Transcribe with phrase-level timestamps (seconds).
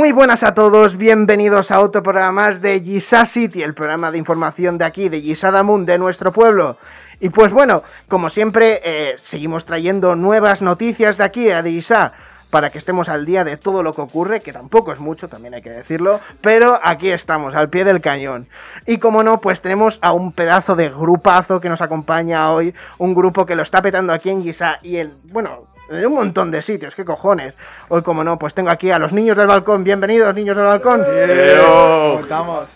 [0.00, 4.16] Muy buenas a todos, bienvenidos a otro programa más de Gisa City, el programa de
[4.16, 6.78] información de aquí, de Gisadamun, de nuestro pueblo.
[7.20, 12.14] Y pues bueno, como siempre, eh, seguimos trayendo nuevas noticias de aquí, de Gisa,
[12.48, 15.52] para que estemos al día de todo lo que ocurre, que tampoco es mucho, también
[15.52, 18.48] hay que decirlo, pero aquí estamos, al pie del cañón.
[18.86, 23.14] Y como no, pues tenemos a un pedazo de grupazo que nos acompaña hoy, un
[23.14, 26.62] grupo que lo está petando aquí en Gisa y el, bueno, de un montón de
[26.62, 27.54] sitios, qué cojones.
[27.88, 29.82] Hoy, como no, pues tengo aquí a los niños del balcón.
[29.82, 31.04] Bienvenidos, niños del balcón.
[31.04, 32.68] ¿Cómo estamos?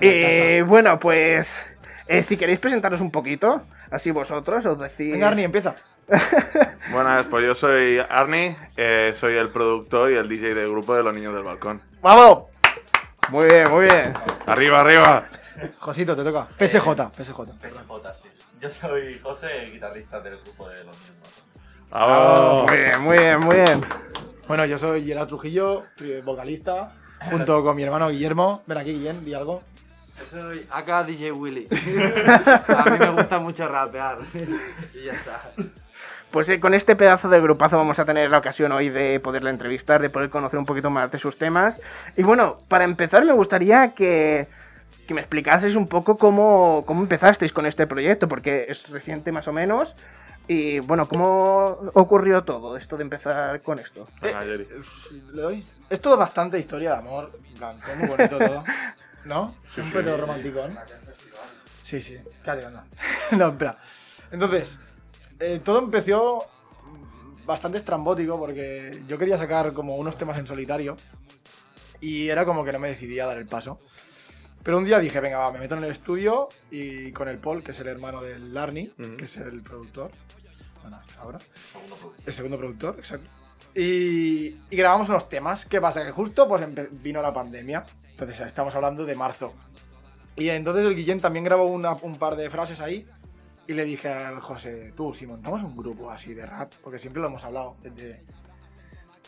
[0.00, 1.54] Y bueno, pues
[2.08, 5.12] eh, si queréis presentaros un poquito, así vosotros os decís.
[5.12, 5.74] Venga, Arnie, empieza.
[6.90, 11.02] Buenas, pues yo soy Arnie, eh, soy el productor y el DJ del grupo de
[11.02, 11.80] los niños del balcón.
[12.00, 12.48] ¡Vamos!
[13.28, 14.14] Muy bien, muy bien.
[14.46, 15.26] ¡Arriba, arriba!
[15.78, 16.48] Josito, te toca.
[16.58, 17.40] PSJ, PSJ.
[17.60, 17.82] PSJ,
[18.20, 18.28] sí.
[18.58, 21.21] Yo soy José, guitarrista del grupo de los niños.
[21.92, 22.62] ¡Vamos!
[22.62, 23.80] Muy bien, muy bien, muy bien.
[24.48, 25.82] Bueno, yo soy Gerard Trujillo,
[26.24, 26.94] vocalista,
[27.30, 28.62] junto con mi hermano Guillermo.
[28.66, 29.62] Ven aquí, Guillem, di algo.
[30.18, 31.68] Yo soy acá DJ Willy.
[32.68, 34.20] A mí me gusta mucho rapear.
[34.94, 35.50] Y ya está.
[36.30, 39.50] Pues eh, con este pedazo de grupazo vamos a tener la ocasión hoy de poderle
[39.50, 41.78] entrevistar, de poder conocer un poquito más de sus temas.
[42.16, 44.48] Y bueno, para empezar me gustaría que,
[45.06, 49.46] que me explicaseis un poco cómo, cómo empezasteis con este proyecto, porque es reciente más
[49.46, 49.94] o menos.
[50.48, 54.08] Y bueno, ¿cómo ocurrió todo esto de empezar con esto?
[54.20, 54.68] Venga, Jerry.
[55.32, 55.66] ¿Le doy?
[55.88, 57.38] Es todo bastante historia de amor.
[57.48, 58.64] En plan, todo muy bonito todo.
[59.24, 59.54] ¿No?
[59.74, 59.92] Sí, un sí.
[59.92, 60.80] pedo romántico, ¿no?
[61.82, 62.18] Sí, sí.
[62.44, 62.82] Cállate, no.
[63.38, 63.78] no, espera.
[64.32, 64.80] Entonces,
[65.38, 66.46] eh, todo empezó
[67.46, 70.96] bastante estrambótico porque yo quería sacar como unos temas en solitario
[72.00, 73.80] y era como que no me decidía a dar el paso.
[74.62, 77.62] Pero un día dije, venga, va, me meto en el estudio y con el Paul,
[77.64, 79.16] que es el hermano del Larny, Ujú.
[79.16, 80.10] que es el productor.
[80.82, 81.38] Bueno, hasta ahora.
[82.24, 83.28] El segundo productor, exacto.
[83.74, 85.64] Y, y grabamos unos temas.
[85.66, 86.04] ¿Qué pasa?
[86.04, 86.64] Que justo pues
[87.02, 87.84] vino la pandemia.
[88.10, 89.52] Entonces estamos hablando de marzo.
[90.36, 93.06] Y entonces el Guillén también grabó una- un par de frases ahí.
[93.66, 97.22] Y le dije al José, tú, si montamos un grupo así de rap, porque siempre
[97.22, 98.22] lo hemos hablado, desde...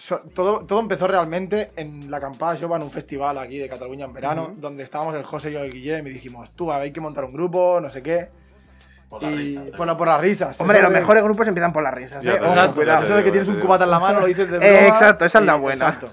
[0.04, 4.04] So- todo, todo empezó realmente en la acampada Jova, en un festival aquí de Cataluña
[4.04, 7.00] en verano, donde estábamos el José y yo el Guillem y dijimos, tú, hay que
[7.00, 8.28] montar un grupo, no sé qué.
[9.09, 9.76] Por la y risa.
[9.78, 10.60] por, la- por las risas.
[10.60, 12.32] Hombre, los de- mejores grupos empiezan por las risas, ¿eh?
[12.34, 13.00] Ojo, exacto, cuidado.
[13.00, 15.25] ya Eso de que tienes un cubata en la mano, lo dices de Eh, exacto,
[15.25, 15.88] esa es la buena.
[15.88, 16.12] exacto.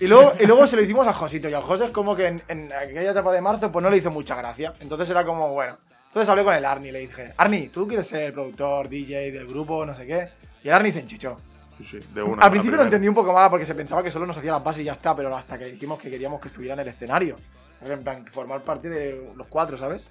[0.00, 1.46] Y luego, y luego se lo hicimos a Josito.
[1.50, 3.98] Y a José es como que en, en aquella etapa de marzo pues no le
[3.98, 4.72] hizo mucha gracia.
[4.80, 5.74] Entonces era como, bueno.
[6.06, 9.46] Entonces hablé con el Arnie y le dije, Arnie, ¿tú quieres ser productor, DJ del
[9.46, 10.28] grupo, no sé qué?
[10.62, 11.36] Y el Arnie se enchichó.
[11.84, 12.42] Sí, sí, de una.
[12.42, 14.64] Al principio lo entendí un poco mal porque se pensaba que solo nos hacía las
[14.64, 17.36] bases y ya está, pero hasta que dijimos que queríamos que estuviera en el escenario.
[17.84, 20.08] En plan, formar parte de los cuatro, ¿sabes?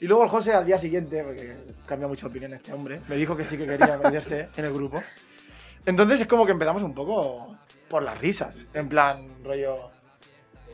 [0.00, 1.56] Y luego el José al día siguiente, porque
[1.86, 5.02] cambia mucha opinión este hombre, me dijo que sí que quería meterse en el grupo.
[5.84, 7.56] Entonces es como que empezamos un poco
[7.88, 8.54] por las risas.
[8.72, 9.90] En plan, rollo.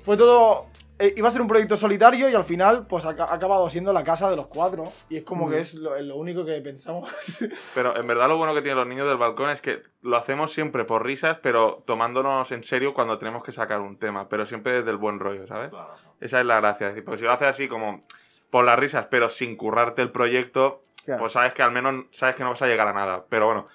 [0.04, 0.66] Fue todo.
[0.98, 3.92] Eh, iba a ser un proyecto solitario y al final, pues ha, ha acabado siendo
[3.92, 4.84] la casa de los cuatro.
[5.08, 7.10] Y es como que es lo, lo único que pensamos.
[7.74, 10.52] Pero en verdad lo bueno que tienen los niños del balcón es que lo hacemos
[10.52, 14.72] siempre por risas, pero tomándonos en serio cuando tenemos que sacar un tema, pero siempre
[14.72, 15.70] desde el buen rollo, ¿sabes?
[15.70, 15.94] Claro.
[16.20, 16.88] Esa es la gracia.
[16.88, 18.04] es decir, Porque si lo haces así como
[18.50, 21.20] por las risas, pero sin currarte el proyecto, Claro.
[21.20, 23.24] pues sabes que al menos sabes que no vas a llegar a nada.
[23.28, 23.68] Pero bueno,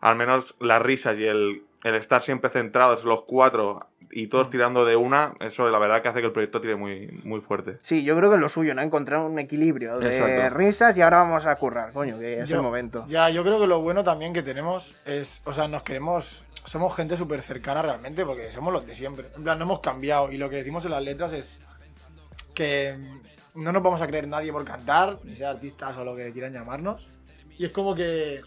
[0.00, 4.28] al menos las risas y el, el estar siempre centrados los cuatro y Mm.
[4.30, 7.40] todos tirando de una, eso la verdad que hace que el proyecto tire muy, muy
[7.40, 7.76] fuerte.
[7.82, 8.82] Sí, yo creo que es lo suyo, ¿no?
[8.82, 10.56] Encontrar un equilibrio de Exacto.
[10.56, 13.04] risas y ahora vamos a currar, coño, que es Yo- el momento.
[13.08, 16.96] Ya, yo creo que lo bueno también que tenemos es, o sea, nos queremos, somos
[16.96, 19.26] gente súper cercana realmente porque somos los de siempre.
[19.36, 21.58] En plan, no hemos cambiado y lo que decimos en las letras es
[22.54, 22.96] que
[23.56, 26.52] no nos vamos a creer nadie por cantar, ni ser artistas o lo que quieran
[26.52, 27.06] llamarnos.
[27.58, 28.40] Y es como que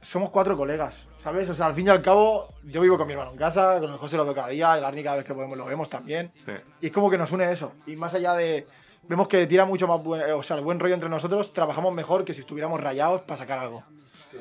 [0.00, 1.48] somos cuatro colegas, ¿sabes?
[1.50, 3.90] O sea, al fin y al cabo, yo vivo con mi hermano en casa, con
[3.90, 6.28] el José lo veo cada día, el Arni cada vez que podemos lo vemos también.
[6.28, 6.52] Sí.
[6.80, 7.72] Y es como que nos une eso.
[7.86, 8.66] Y más allá de.
[9.08, 12.24] Vemos que tira mucho más buen, o sea, el buen rollo entre nosotros, trabajamos mejor
[12.24, 13.82] que si estuviéramos rayados para sacar algo.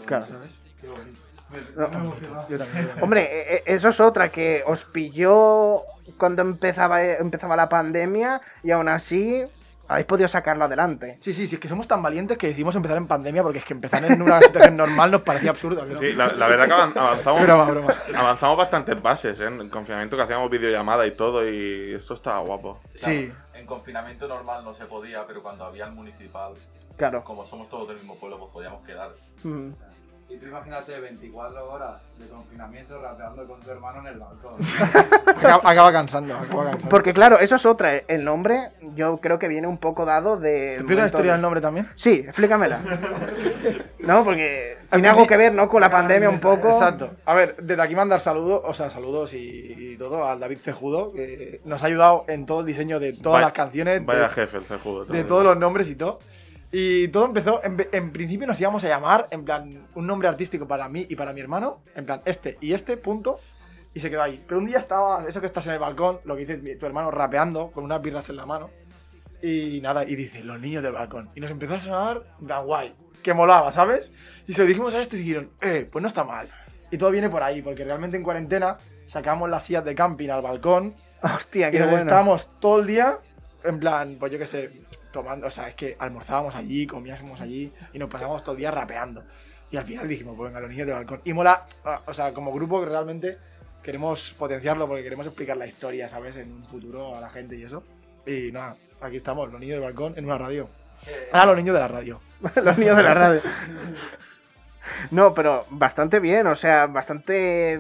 [0.06, 0.26] Claro.
[0.26, 0.52] ¿Sabes?
[1.76, 2.14] No.
[2.50, 2.92] Yo también.
[3.02, 5.84] Hombre, e- e- eso es otra, que os pilló
[6.18, 9.46] cuando empezaba, empezaba la pandemia y aún así
[9.88, 11.18] habéis podido sacarlo adelante.
[11.22, 13.66] Sí, sí, sí, es que somos tan valientes que decidimos empezar en pandemia porque es
[13.66, 15.86] que empezar en una situación normal nos parecía absurdo.
[15.86, 16.00] ¿no?
[16.00, 17.96] Sí, la, la verdad que avan- avanzamos, Broma, broma.
[18.16, 19.46] avanzamos bastantes bases, ¿eh?
[19.48, 22.80] En el confinamiento que hacíamos videollamada y todo, y esto estaba guapo.
[22.96, 23.32] Sí.
[23.54, 26.54] En confinamiento normal no se podía, pero cuando había el municipal,
[26.96, 27.24] Claro.
[27.24, 29.12] como somos todos del mismo pueblo, pues podíamos quedar.
[29.44, 29.70] Mm.
[30.30, 34.58] Y tú imagínate 24 horas de confinamiento rapeando con tu hermano en el balcón.
[35.38, 36.90] Acaba, acaba cansando, acaba cansando.
[36.90, 37.96] Porque claro, eso es otra.
[37.96, 40.50] El nombre yo creo que viene un poco dado de...
[40.52, 41.88] ¿Te explico la historia del nombre también?
[41.96, 42.80] Sí, explícamela.
[44.00, 45.70] no, porque Tiene algo que ver, ¿no?
[45.70, 46.70] Con la pandemia un poco.
[46.70, 47.12] Exacto.
[47.26, 51.14] A ver, desde aquí mandar saludos, o sea, saludos y, y todo al David Cejudo,
[51.14, 54.30] que nos ha ayudado en todo el diseño de todas Vaya- las canciones, Vaya de,
[54.30, 55.06] jefe el cejudo.
[55.06, 56.20] de todos los nombres y todo.
[56.72, 60.90] Y todo empezó, en, principio nos íbamos a llamar, en plan, un nombre artístico para
[60.90, 63.40] mí y para mi hermano, en plan, este y este, punto,
[63.94, 64.44] y se quedó ahí.
[64.46, 67.10] Pero un día estaba, eso que estás en el balcón, lo que dice tu hermano,
[67.10, 68.70] rapeando, con unas birras en la mano,
[69.42, 71.30] y nada, y dice, los niños del balcón.
[71.36, 72.94] Y nos empezó a sonar, plan, guay,
[73.24, 74.12] que molaba, ¿sabes?
[74.46, 76.50] Y se lo dijimos a este y dijeron, eh, pues no está mal.
[76.92, 80.42] Y todo viene por ahí, porque realmente en cuarentena sacamos las sillas de camping al
[80.42, 82.04] balcón Hostia, y qué nos bueno.
[82.04, 83.18] estábamos todo el día,
[83.64, 84.72] en plan, pues yo qué sé,
[85.18, 88.70] tomando, o sea, es que almorzábamos allí, comíamos allí y nos pasábamos todo el día
[88.70, 89.24] rapeando.
[89.72, 91.22] Y al final dijimos, pues venga, los niños de balcón.
[91.24, 93.38] Y mola, ah, o sea, como grupo que realmente
[93.82, 96.36] queremos potenciarlo porque queremos explicar la historia, ¿sabes?
[96.36, 97.84] En un futuro a la gente y eso.
[98.28, 100.70] Y nada, aquí estamos, los niños de balcón en una radio.
[101.32, 102.20] Ah, los niños de la radio.
[102.64, 103.42] los niños de la radio.
[105.12, 107.78] No, pero bastante bien, o sea, bastante...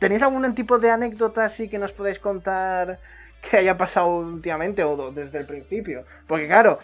[0.00, 2.98] ¿Tenéis algún tipo de anécdota así que nos podéis contar
[3.40, 6.04] que haya pasado últimamente o desde el principio?
[6.26, 6.78] Porque claro,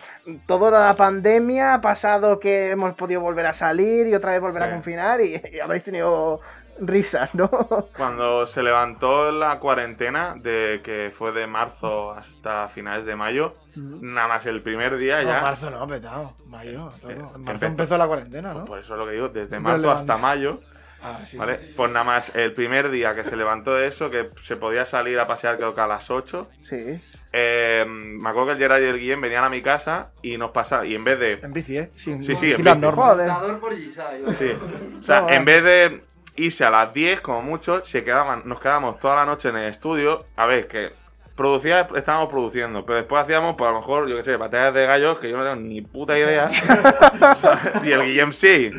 [0.46, 4.62] toda la pandemia ha pasado que hemos podido volver a salir y otra vez volver
[4.62, 4.72] a Sí.
[4.72, 6.40] confinar y, y habréis tenido
[6.80, 7.48] risas, ¿no?
[7.96, 14.26] Cuando se levantó la cuarentena, de que fue de marzo hasta finales de mayo, nada
[14.26, 15.40] más el primer día No, ya.
[15.40, 16.32] marzo no, petado.
[16.46, 16.90] Mayo.
[17.08, 17.66] Eh, En marzo empezó.
[17.66, 18.64] empezó la cuarentena, pues ¿no?
[18.66, 20.58] por eso es lo que digo, desde marzo hasta mayo,
[21.04, 21.36] Ah, sí.
[21.36, 21.60] ¿vale?
[21.76, 25.26] Pues nada más el primer día que se levantó eso, que se podía salir a
[25.26, 26.48] pasear creo que a las 8.
[26.62, 26.98] Sí.
[27.32, 30.50] eh, me acuerdo que el Gerard y el Guillem venían a mi casa y nos
[30.52, 31.90] pasaban, y en vez de En bici, ¿eh?
[31.96, 32.70] Sin, Sí, sí, en bici.
[32.72, 34.22] Dictador por Gisai.
[34.38, 34.52] Sí.
[35.00, 36.00] O sea, No, en vez de
[36.36, 39.68] irse a las 10, como mucho, se quedaban, nos quedábamos toda la noche en el
[39.70, 40.24] estudio.
[40.36, 40.90] A ver, que
[41.36, 44.86] producía, estábamos produciendo, pero después hacíamos, pues a lo mejor, yo qué sé, batallas de
[44.86, 46.48] gallos, que yo no tengo ni puta idea.
[46.48, 47.74] ¿sabes?
[47.84, 48.70] y el Guillem sí.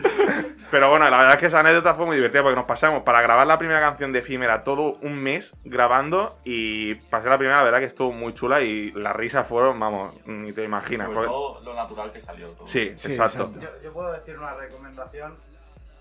[0.72, 3.22] Pero bueno, la verdad es que esa anécdota fue muy divertida porque nos pasamos para
[3.22, 7.64] grabar la primera canción de Efímera todo un mes grabando y pasé la primera, la
[7.64, 11.08] verdad que estuvo muy chula y las risas fueron, vamos, ni te imaginas.
[11.08, 12.68] Sobre porque- todo lo natural que salió todo.
[12.68, 13.44] Sí, Sí, exacto.
[13.44, 13.60] exacto.
[13.62, 15.36] Yo, yo puedo decir una recomendación.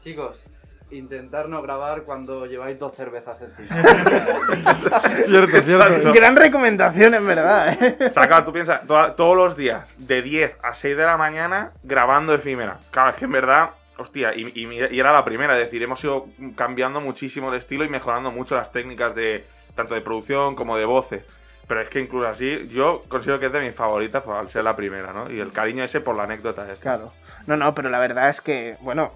[0.02, 0.44] Chicos,
[0.90, 3.82] intentar no grabar cuando lleváis dos cervezas encima.
[5.26, 6.12] Cierto, cierto.
[6.12, 7.96] Gran recomendación, en verdad, ¿eh?
[8.10, 11.72] O sea, claro, tú piensas, todos los días, de 10 a 6 de la mañana,
[11.82, 12.78] grabando efímera.
[12.90, 16.26] Claro, es que en verdad, hostia, y, y era la primera, es decir, hemos ido
[16.56, 19.44] cambiando muchísimo el estilo y mejorando mucho las técnicas de
[19.74, 21.24] tanto de producción como de voces.
[21.66, 24.64] Pero es que incluso así, yo considero que es de mis favoritas pues, al ser
[24.64, 25.30] la primera, ¿no?
[25.30, 26.82] Y el cariño ese por la anécdota esta.
[26.96, 27.12] Claro.
[27.46, 29.12] No, no, pero la verdad es que, bueno,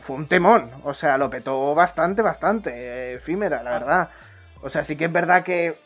[0.00, 0.68] fue un temón.
[0.82, 2.70] O sea, lo petó bastante, bastante.
[2.72, 4.10] eh, efímera, la verdad.
[4.62, 5.78] O sea, sí que es verdad que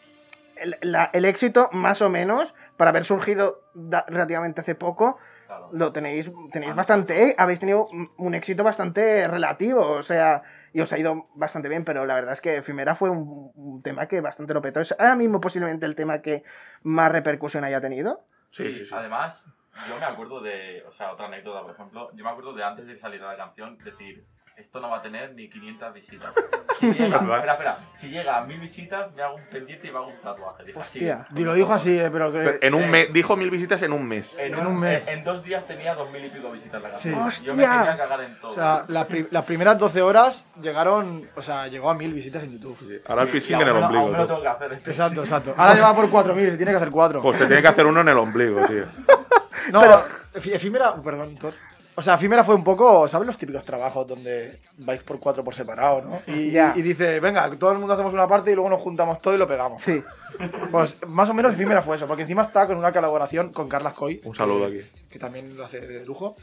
[0.57, 3.61] el, la- el éxito, más o menos, para haber surgido
[4.09, 5.19] relativamente hace poco,
[5.51, 5.69] Claro.
[5.73, 10.43] lo tenéis, tenéis bastante, eh, habéis tenido un- un éxito bastante relativo, o sea,
[10.73, 13.83] y os ha ido bastante bien, pero la verdad es que Efimera fue un, un
[13.83, 14.79] tema que bastante lo petó.
[14.81, 16.45] Es ahora mismo posiblemente el tema que
[16.85, 18.21] más repercusión haya tenido.
[18.53, 18.95] Sí, Sí, sí, sí.
[18.95, 19.45] además,
[19.89, 22.87] yo me acuerdo de, o sea, otra anécdota, por ejemplo, yo me acuerdo de antes
[22.87, 24.25] de que saliera la canción, decir,
[24.61, 26.33] esto no va a tener ni 500 visitas.
[26.81, 29.99] Si llega, espera, espera, si llega a 1000 visitas, me hago un pendiente y me
[29.99, 30.63] hago un tatuaje.
[30.63, 30.73] Así.
[30.75, 31.27] Hostia.
[31.37, 32.39] Y lo dijo así, eh, pero que.
[32.39, 34.35] Pero en un eh, mes, dijo mil visitas en un mes.
[34.39, 35.07] En, En un mes.
[35.07, 37.31] En, en dos días tenía 2000 y pico visitas la canción.
[37.31, 37.45] Sí.
[37.45, 37.79] Yo me ¡Hostia!
[37.81, 38.51] quería cagar en todo.
[38.51, 41.29] O sea, las, pri- las primeras 12 horas llegaron.
[41.37, 43.03] O sea, llegó a 1000 visitas en YouTube.
[43.07, 44.03] Ahora el Sí, y en el ombligo.
[44.05, 44.29] aún me lo tú.
[44.29, 44.73] tengo que hacer.
[44.87, 45.55] Exacto, exacto.
[45.59, 47.21] Ahora lleva por 4000, se tiene que hacer 4.
[47.21, 48.85] Pues se tiene que hacer uno en el ombligo, tío.
[49.71, 49.83] No,
[50.33, 50.95] efi- efímera.
[50.95, 51.53] Perdón, Thor.
[51.97, 53.07] O sea, efímera fue un poco.
[53.09, 56.23] ¿Sabes los típicos trabajos donde vais por cuatro por separado, no?
[56.35, 56.73] Y, Ya.
[56.77, 59.39] y dice, venga, todo el mundo hacemos una parte y luego nos juntamos todo y
[59.39, 59.83] lo pegamos.
[59.83, 60.03] Sí.
[60.71, 63.93] Pues más o menos efímera fue eso, porque encima está con una colaboración con Carlas
[63.95, 64.21] Coy.
[64.25, 64.91] Un saludo que- aquí.
[65.11, 66.37] Que también lo hace de lujo.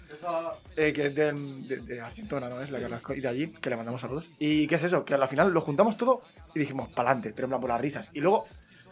[0.75, 2.61] eh, que es de, de, de Argentona, ¿no?
[2.61, 4.29] Es la Carlas Coy de allí, que le mandamos saludos.
[4.39, 5.05] ¿Y qué es eso?
[5.05, 6.21] Que al final lo juntamos todo
[6.53, 8.09] y dijimos, pa'lante, plan por las risas.
[8.13, 8.45] Y luego,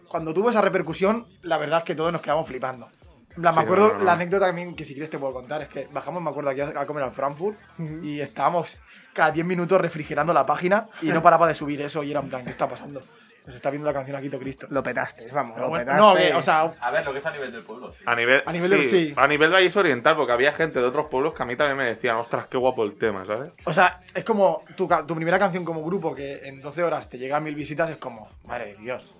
[0.07, 2.87] cuando tuvo esa repercusión, la verdad es que todos nos quedamos flipando.
[3.35, 4.05] En plan, me Sí, acuerdo, no, no, no.
[4.05, 6.61] la anécdota también, que si quieres te puedo contar, es que bajamos, me acuerdo, aquí
[6.61, 7.57] a, a comer al Frankfurt
[8.01, 8.77] y estábamos
[9.13, 12.29] cada 10 minutos refrigerando la página y no paraba de subir eso y era en
[12.29, 13.01] plan, ¿qué está pasando?
[13.47, 14.65] Nos está viendo la canción aquí, todo Cristo.
[14.71, 15.59] Lo petaste, vamos.
[15.59, 16.01] Lo bueno, petaste.
[16.01, 17.93] no, que, o sea, A ver, lo que es a nivel del pueblo.
[17.93, 18.03] sí.
[18.07, 19.13] A nivel, A nivel de- sí.
[19.15, 21.83] A nivel Valles Oriental, porque había gente de otros pueblos que a mí también me
[21.85, 23.51] decían, ostras, qué guapo el tema, ¿sabes?
[23.65, 27.19] O sea, es como tu, tu primera canción como grupo que en 12 horas te
[27.19, 29.13] llega a mil visitas, es como, madre de Dios.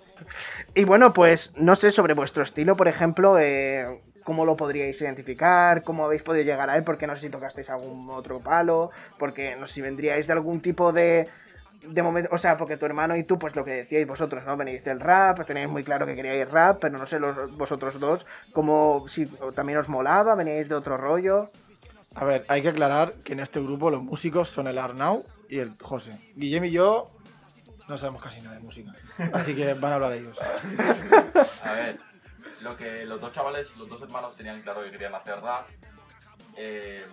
[0.74, 5.84] Y bueno, pues no sé sobre vuestro estilo, por ejemplo, eh, cómo lo podríais identificar,
[5.84, 9.54] cómo habéis podido llegar a él, porque no sé si tocasteis algún otro palo, porque
[9.56, 11.28] no sé si vendríais de algún tipo de...
[11.82, 14.56] De momento, o sea, porque tu hermano y tú, pues lo que decíais vosotros, ¿no?
[14.56, 18.26] Venís del rap, teníais muy claro que queríais rap, pero no sé los, vosotros dos,
[18.52, 21.48] como si también os molaba, veníais de otro rollo.
[22.16, 25.58] A ver, hay que aclarar que en este grupo los músicos son el Arnau y
[25.58, 26.18] el José.
[26.34, 27.15] Guillem y yo
[27.88, 28.92] no sabemos casi nada de música.
[29.32, 30.36] Así que van a hablar ellos.
[31.62, 31.98] A ver,
[32.62, 35.66] lo que los dos chavales, los dos hermanos tenían claro que querían hacer rap.
[36.56, 37.06] eh,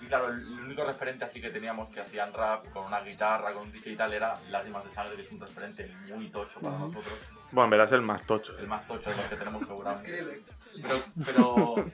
[0.00, 3.64] y claro, el, único referente así que teníamos que hacían rap con una guitarra, con
[3.64, 6.78] un DJ y tal, era Lágrimas de Sangre, que es un referente muy tocho para
[6.78, 7.14] nosotros.
[7.52, 8.56] Bueno, en verdad es el más tocho.
[8.58, 10.42] El más tocho de los que tenemos seguramente.
[10.80, 11.90] Pero, pero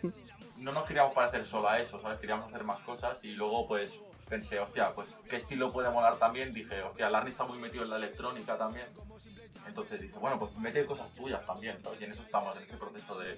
[0.58, 2.18] no nos queríamos parecer solo a eso, ¿sabes?
[2.20, 3.90] Queríamos hacer más cosas y luego pues
[4.28, 6.52] pensé, hostia, pues qué estilo puede molar también.
[6.52, 8.86] Dije, hostia, Larry está muy metido en la electrónica también.
[9.66, 12.00] Entonces dije, bueno, pues mete cosas tuyas también, ¿sabes?
[12.00, 13.32] Y en eso estamos, en ese proceso de...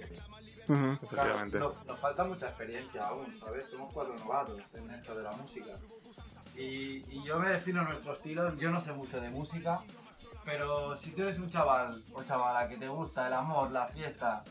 [1.02, 1.58] Efectivamente.
[1.58, 3.64] Nos, nos falta mucha experiencia aún, ¿sabes?
[3.70, 5.72] Somos cuatro novatos en esto de la música.
[6.56, 9.80] Y, y yo me defino nuestro estilo, yo no sé mucho de música,
[10.44, 14.42] pero si tú eres un chaval o chavala que te gusta el amor, la fiesta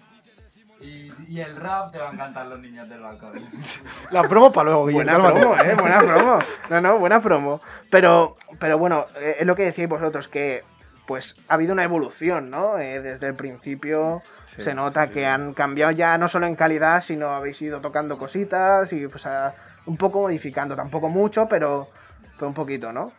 [0.80, 3.32] y, y el rap, te van a encantar los niños del balcón.
[4.12, 5.06] La promo para luego, Guillem.
[5.06, 6.40] Buena promo, eh, buena promo.
[6.70, 7.62] No, no, buena promo.
[7.90, 10.64] Pero, pero bueno, eh, es lo que decíais vosotros, que
[11.08, 12.78] pues ha habido una evolución, ¿no?
[12.80, 15.14] Eh, desde el principio Sí, se nota sí.
[15.14, 19.26] que han cambiado ya no solo en calidad, sino habéis ido tocando cositas y pues
[19.26, 19.54] a-
[19.86, 21.88] un poco modificando, tampoco mucho, pero,
[22.36, 23.12] pero un poquito, ¿no?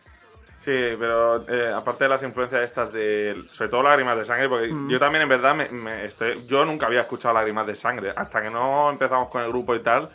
[0.69, 3.43] Sí, pero eh, aparte de las influencias estas de.
[3.53, 4.87] Sobre todo lágrimas de sangre, porque Mm.
[4.89, 8.13] yo también en verdad me, me estoy, yo nunca había escuchado lágrimas de sangre.
[8.15, 10.09] Hasta que no empezamos con el grupo y tal.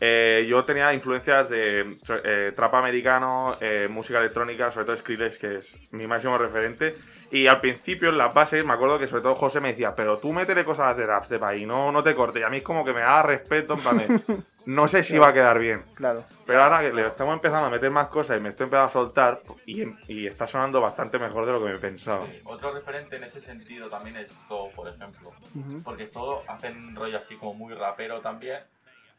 [0.00, 5.56] Eh, yo tenía influencias de eh, trap americano, eh, música electrónica, sobre todo Skrillex, que
[5.56, 6.96] es mi máximo referente.
[7.30, 10.18] Y al principio, en las bases, me acuerdo que sobre todo José me decía, pero
[10.18, 12.40] tú métele cosas de raps de país, no, no te cortes.
[12.40, 14.22] Y a mí es como que me da respeto, en plan
[14.66, 15.84] no sé si va a quedar bien.
[15.94, 16.22] Claro.
[16.46, 18.92] Pero ahora que le estamos empezando a meter más cosas y me estoy empezando a
[18.92, 22.26] soltar y, y está sonando bastante mejor de lo que me pensaba.
[22.26, 25.30] Sí, Otro referente en ese sentido también es Zoo, por ejemplo.
[25.54, 25.82] Ujú.
[25.82, 28.60] Porque Zoo hacen rollo así como muy rapero también,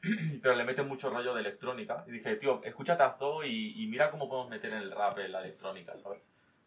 [0.41, 2.03] pero le meten mucho rollo de electrónica.
[2.07, 5.17] Y dije, tío, escúchate a Zoo y, y mira cómo podemos meter en el rap
[5.19, 6.21] en la electrónica, ¿sabes?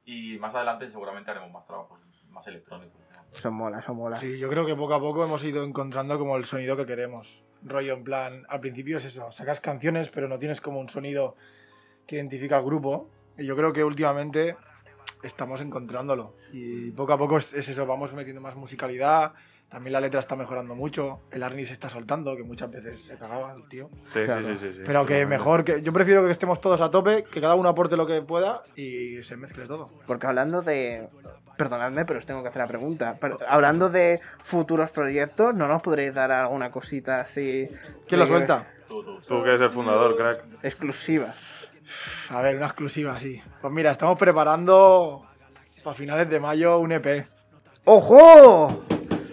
[0.04, 2.98] Y más adelante seguramente haremos más trabajos, más electrónicos.
[3.12, 3.18] ¿no?
[3.36, 4.16] Eso mola, eso mola.
[4.16, 7.42] Sí, yo creo que poco a poco hemos ido encontrando como el sonido que queremos.
[7.62, 11.36] Rollo, en plan, al principio es eso, sacas canciones, pero no tienes como un sonido
[12.06, 13.10] que identifica al grupo.
[13.36, 14.56] Y yo creo que últimamente
[15.22, 16.34] estamos encontrándolo.
[16.52, 19.34] Y poco a poco es eso, vamos metiendo más musicalidad.
[19.70, 21.20] También la letra está mejorando mucho.
[21.30, 23.90] El Arnie se está soltando, que muchas veces se cagaba el tío.
[24.14, 24.40] Sí, Claro.
[24.42, 24.82] sí, sí, sí, sí.
[24.86, 27.96] Pero que mejor, que yo prefiero que estemos todos a tope, que cada uno aporte
[27.96, 29.90] lo que pueda y se mezcle todo.
[30.06, 31.08] Porque hablando de.
[31.58, 33.16] Perdonadme, pero os tengo que hacer la pregunta.
[33.20, 37.68] Pero hablando de futuros proyectos, ¿no nos podréis dar alguna cosita así.
[38.06, 38.68] ¿Quién lo suelta?
[38.88, 39.18] Tú, tú.
[39.20, 40.44] Tú que eres el fundador, crack.
[40.62, 41.34] Exclusiva.
[42.30, 43.42] A ver, una exclusiva, sí.
[43.60, 45.18] Pues mira, estamos preparando
[45.82, 47.26] para finales de mayo un EP.
[47.84, 48.84] ¡Ojo!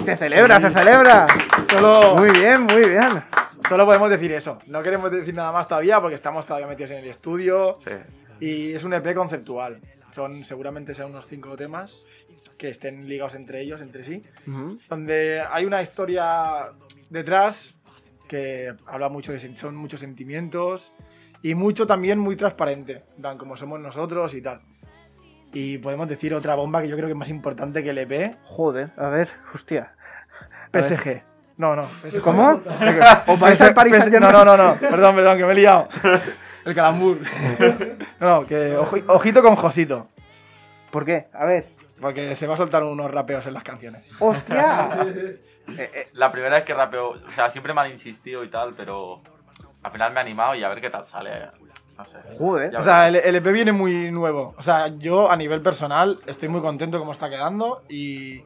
[0.05, 0.67] Se celebra, Sí.
[0.67, 1.27] se celebra.
[1.69, 3.23] Solo, Muy bien, muy bien.
[3.67, 4.57] solo podemos decir eso.
[4.67, 7.91] No queremos decir nada más todavía porque estamos todavía metidos en el estudio Sí.
[8.45, 9.79] y es un EP conceptual.
[10.11, 12.05] Son seguramente sean unos cinco temas
[12.57, 14.21] que estén ligados entre ellos, entre sí,
[14.89, 16.69] donde hay una historia
[17.09, 17.77] detrás
[18.27, 20.93] que habla mucho de son muchos sentimientos
[21.41, 24.61] y mucho también muy transparente, en plan como somos nosotros y tal.
[25.55, 28.35] Y podemos decir otra bomba que yo creo que es más importante que el EP,
[28.43, 29.87] Joder, a ver, hostia.
[30.73, 30.83] A ver.
[30.83, 31.23] PSG.
[31.57, 31.83] No, no.
[32.03, 32.19] PSG.
[32.21, 32.49] ¿Cómo?
[32.51, 34.19] ¿O Saint-Germain?
[34.19, 34.75] No, no, no, no.
[34.75, 35.87] Perdón, perdón, que me he liado.
[36.65, 37.19] El calambur.
[38.19, 40.09] No, que ojo- ojito con Josito.
[40.91, 41.27] ¿Por qué?
[41.33, 41.65] A ver.
[42.01, 44.07] Porque se va a soltar unos rapeos en las canciones.
[44.19, 45.05] ¡Hostia!
[45.67, 48.75] Eh, eh, La primera vez que rapeo, o sea, siempre me han insistido y tal,
[48.77, 49.19] pero
[49.81, 51.31] al final me he animado y a ver qué tal sale.
[51.97, 52.17] No sé.
[52.37, 52.71] Joder.
[52.71, 54.53] Ya O sea, el, el EP viene muy nuevo.
[54.57, 58.43] O sea, yo a nivel personal estoy muy contento cómo está quedando y.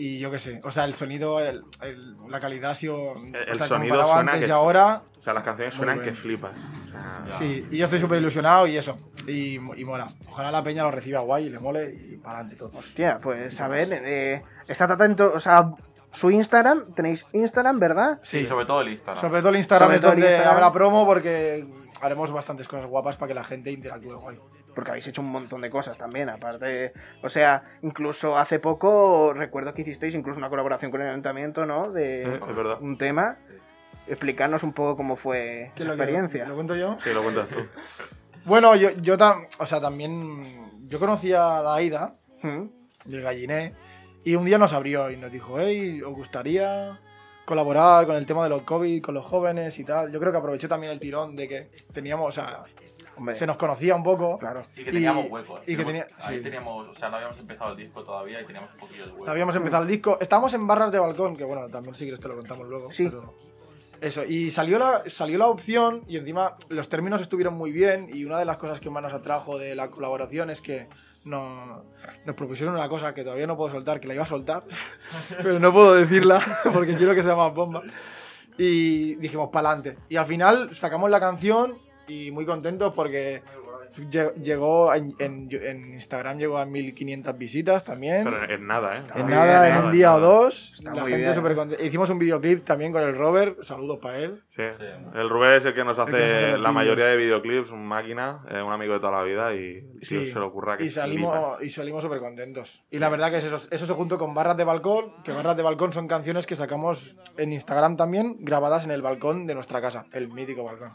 [0.00, 0.60] Y yo qué sé.
[0.62, 3.14] O sea, el sonido, el- el- la calidad ha sido.
[3.14, 5.02] El o sea, sonido comparado suena antes que- y ahora.
[5.18, 6.52] O sea, las canciones suenan que flipas.
[6.96, 7.38] O sea, Ya.
[7.38, 8.96] Sí, y yo estoy súper ilusionado y eso.
[9.26, 10.06] Y, y mola.
[10.30, 12.70] Ojalá la peña lo reciba guay y le mole y para adelante todo.
[12.78, 15.72] Hostia, pues a ver, eh, estad atento, o sea,
[16.12, 18.20] su Instagram, tenéis Instagram, ¿verdad?
[18.22, 19.20] Sí, sobre todo el Instagram.
[19.20, 20.54] Sobre todo el Instagram Sobre es donde Instagram.
[20.54, 21.66] habrá promo porque
[22.00, 24.38] haremos bastantes cosas guapas para que la gente interactúe guay.
[24.74, 29.74] Porque habéis hecho un montón de cosas también, aparte, o sea, incluso hace poco recuerdo
[29.74, 31.90] que hicisteis incluso una colaboración con el ayuntamiento, ¿no?
[31.90, 32.78] De es verdad.
[32.80, 33.36] un tema.
[34.06, 36.44] Explicarnos un poco cómo fue ¿Qué esa es lo que- experiencia.
[36.46, 36.96] ¿Lo cuento yo?
[37.02, 37.56] Sí, lo cuentas tú.
[38.44, 40.70] Bueno, yo, yo tam- o sea, también.
[40.88, 42.62] Yo conocía a la Aida, ¿Mm?
[43.04, 43.72] del galliné,
[44.24, 46.98] y un día nos abrió y nos dijo, hey, ¿os gustaría
[47.48, 50.12] colaborar con el tema de los COVID, con los jóvenes y tal?
[50.12, 52.62] Yo creo que aprovechó también el tirón de que teníamos, o sea,
[53.16, 54.38] Hombre, se nos conocía un poco.
[54.38, 54.62] claro.
[54.76, 55.58] Y que teníamos Y- hueco.
[55.66, 56.42] y que tenía- Ahí sí.
[56.44, 59.30] teníamos, o sea, no habíamos empezado el disco todavía y teníamos un poquillo de hueco.
[59.30, 60.18] Habíamos empezado el disco.
[60.20, 62.92] Estábamos en Barras de Balcón, que bueno, también si quieres te lo contamos luego.
[62.92, 63.08] Sí.
[63.08, 63.32] pero
[64.00, 68.24] Eso, y salió la, salió la opción y encima los términos estuvieron muy bien y
[68.24, 70.86] una de las cosas que más nos atrajo de la colaboración es que
[71.24, 71.82] no-
[72.24, 74.62] nos propusieron una cosa que todavía no puedo soltar, que la iba a soltar,
[75.42, 76.40] pero no puedo decirla
[76.72, 77.82] porque quiero que sea más bomba.
[78.56, 79.96] Y dijimos, pa'lante.
[80.08, 81.76] Y al final sacamos la canción
[82.08, 83.42] y muy contentos porque
[84.40, 88.24] llegó en, en- en Instagram llegó a 1500 visitas también.
[88.24, 89.02] Pero en nada, ¿eh?
[89.14, 89.86] En nada, bien, en ¿eh?
[89.86, 90.72] un día o dos.
[90.76, 91.84] Está la muy gente súper contenta.
[91.84, 93.62] Hicimos un videoclip también con el Robert.
[93.62, 94.42] Saludos para él.
[94.50, 94.62] Sí.
[94.78, 94.84] Sí.
[95.14, 98.40] El Rubén es el que nos que nos hace la mayoría de videoclips, un máquina,
[98.50, 100.26] eh, un amigo de toda la vida y Sí.
[100.30, 101.62] se le ocurra que Y salimos, flipas.
[101.62, 102.82] y salimos súper contentos.
[102.90, 105.56] Y la verdad que es eso, eso se juntó con Barras de Balcón, que Barras
[105.56, 109.80] de Balcón son canciones que sacamos en Instagram también, grabadas en el balcón de nuestra
[109.80, 110.92] casa, el mítico balcón.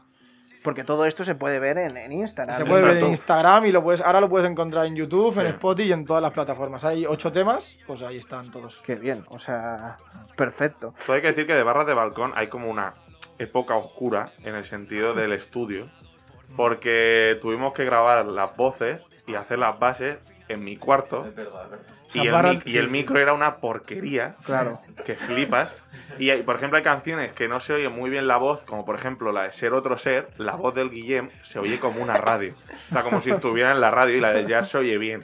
[0.63, 2.57] Porque todo esto se puede ver en, en Instagram.
[2.57, 3.09] Se puede ver en.
[3.09, 5.47] Instagram y lo puedes, ahora lo puedes encontrar en YouTube, en.
[5.47, 6.85] Spotify y en todas las plataformas.
[6.85, 8.81] Hay ocho temas, pues ahí están todos.
[8.85, 9.97] Qué bien, o sea,
[10.35, 10.93] perfecto.
[11.05, 12.93] Todo hay que decir que de barras de balcón hay como una
[13.39, 15.89] época oscura en el sentido del estudio,
[16.55, 20.17] porque tuvimos que grabar las voces y hacer las bases
[20.47, 22.02] en mi cuarto Es verdad, es verdad.
[22.13, 24.73] Y el, mic- y el micro era una porquería Claro.
[25.05, 25.75] que flipas.
[26.19, 28.85] Y hay- por ejemplo hay canciones que no se oye muy bien la voz, como
[28.85, 32.15] por ejemplo la de Ser Otro Ser, la voz del Guillem se oye como una
[32.17, 32.53] radio.
[32.89, 35.23] O sea, como si estuviera en la radio y la de Jazz se oye bien.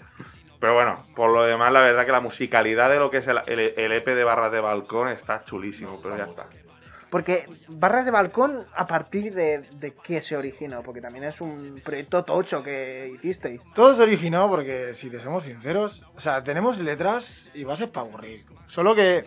[0.59, 3.39] Pero bueno, por lo demás, la verdad que la musicalidad de lo que es el,
[3.47, 6.47] el- el EP de Barras de Balcón está chulísimo, pero ya está.
[7.09, 10.83] Porque Barras de Balcón, ¿a partir de, de qué se originó?
[10.83, 13.61] Porque también es un proyecto tocho que hicisteis.
[13.73, 18.05] Todo se originó porque, si te somos sinceros, o sea, tenemos letras y bases para
[18.05, 18.45] aburrir.
[18.67, 19.19] Solo que,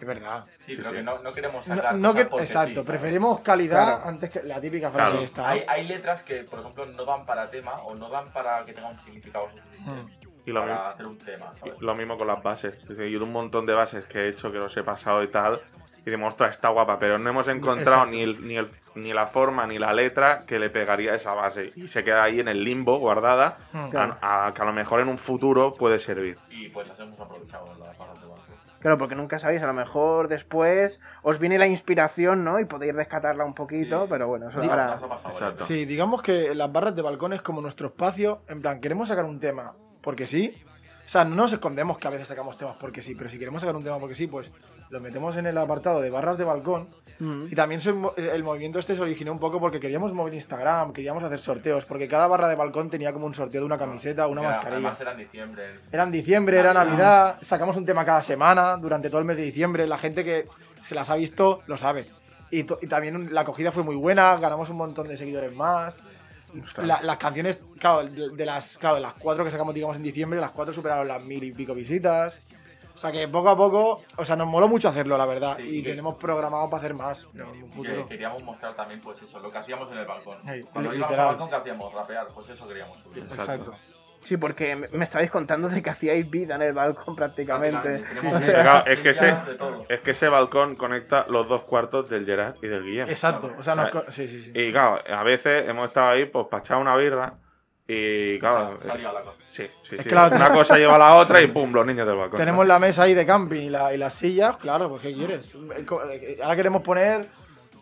[0.00, 0.44] es verdad.
[0.66, 0.96] Sí, Sí, pero sí.
[0.96, 4.08] que no, no queremos sacar no que, exacto, preferimos calidad Claro.
[4.08, 5.24] antes que la típica frase Claro.
[5.24, 5.48] esta.
[5.50, 8.72] Hay, hay letras que, por ejemplo, no dan para tema o no dan para que
[8.72, 9.46] tenga un significado
[9.80, 10.08] Hmm.
[10.46, 11.74] Y lo, para mi- hacer un tema, ¿sabes?
[11.80, 12.74] lo mismo con las bases.
[12.88, 15.60] Yo un montón de bases que he hecho, que los he pasado y tal,
[16.00, 19.26] y decimos, ostras, está guapa, pero no hemos encontrado ni, el- ni, el- ni la
[19.26, 21.70] forma ni la letra que le pegaría a esa base.
[21.76, 23.88] Y se queda ahí en el limbo, guardada, Hmm.
[23.90, 24.16] Claro.
[24.20, 26.38] a, a- que a lo mejor en un futuro puede servir.
[26.50, 28.42] Y pues las hemos aprovechado las barras de banco.
[28.80, 32.58] Claro, porque nunca sabéis, a lo mejor después os viene la inspiración, ¿no?
[32.60, 34.06] Y podéis rescatarla un poquito, Sí.
[34.10, 34.98] pero bueno, eso Di- ahora...
[35.28, 35.66] Exacto.
[35.66, 38.40] Sí, digamos que las barras de balcón es como nuestro espacio.
[38.48, 40.56] En plan, queremos sacar un tema porque sí.
[41.10, 43.60] O sea, no nos escondemos que a veces sacamos temas porque sí, pero si queremos
[43.62, 44.48] sacar un tema porque sí, pues
[44.90, 46.88] lo metemos en el apartado de barras de balcón.
[47.18, 47.46] Mm.
[47.50, 50.92] Y también se mo- el movimiento este se originó un poco porque queríamos mover Instagram,
[50.92, 54.28] queríamos hacer sorteos, porque cada barra de balcón tenía como un sorteo de una camiseta
[54.28, 54.76] una Era- mascarilla.
[54.76, 55.64] Además era en diciembre.
[55.90, 59.42] Era en diciembre, era Navidad, sacamos un tema cada semana durante todo el mes de
[59.42, 59.88] diciembre.
[59.88, 60.46] La gente que
[60.86, 62.06] se las ha visto lo sabe.
[62.52, 65.92] Y, y también la acogida fue muy buena, ganamos un montón de seguidores más.
[66.78, 70.02] La- las canciones, claro de, de las, claro, de las cuatro que sacamos, digamos, en
[70.02, 72.48] diciembre, las cuatro superaron las mil y pico visitas.
[72.94, 75.56] O sea que poco a poco, o sea, nos moló mucho hacerlo, la verdad.
[75.56, 78.06] Sí, y que- tenemos programado para hacer más en un Que futuro.
[78.06, 80.36] queríamos mostrar también, pues eso, lo que hacíamos en el balcón.
[80.46, 81.20] Ey, Cuando li- íbamos literal.
[81.20, 81.94] al balcón, ¿qué hacíamos?
[81.94, 83.22] Rapear, pues eso queríamos subir.
[83.24, 83.72] Exacto.
[84.20, 88.04] Sí, porque me- estabais contando de que hacíais vida en el balcón prácticamente.
[88.14, 88.52] Tenemos Sí, sí.
[88.52, 89.14] Claro, es que
[89.58, 89.86] todo.
[89.88, 93.08] Es que ese balcón conecta los dos cuartos del Gerard y del Guillem.
[93.08, 93.50] Exacto.
[93.58, 94.52] O sea, nos sí, sí, sí.
[94.54, 97.32] Y claro, a veces hemos estado ahí pues para echar una birra
[97.88, 99.36] y claro, Salía la cosa.
[99.50, 100.08] sí, sí, Es sí.
[100.14, 102.38] una cosa lleva a la otra y pum, los niños del balcón.
[102.38, 105.52] Tenemos la mesa ahí de camping y, la- y las sillas, claro, pues ¿qué quieres?
[106.42, 107.26] Ahora queremos poner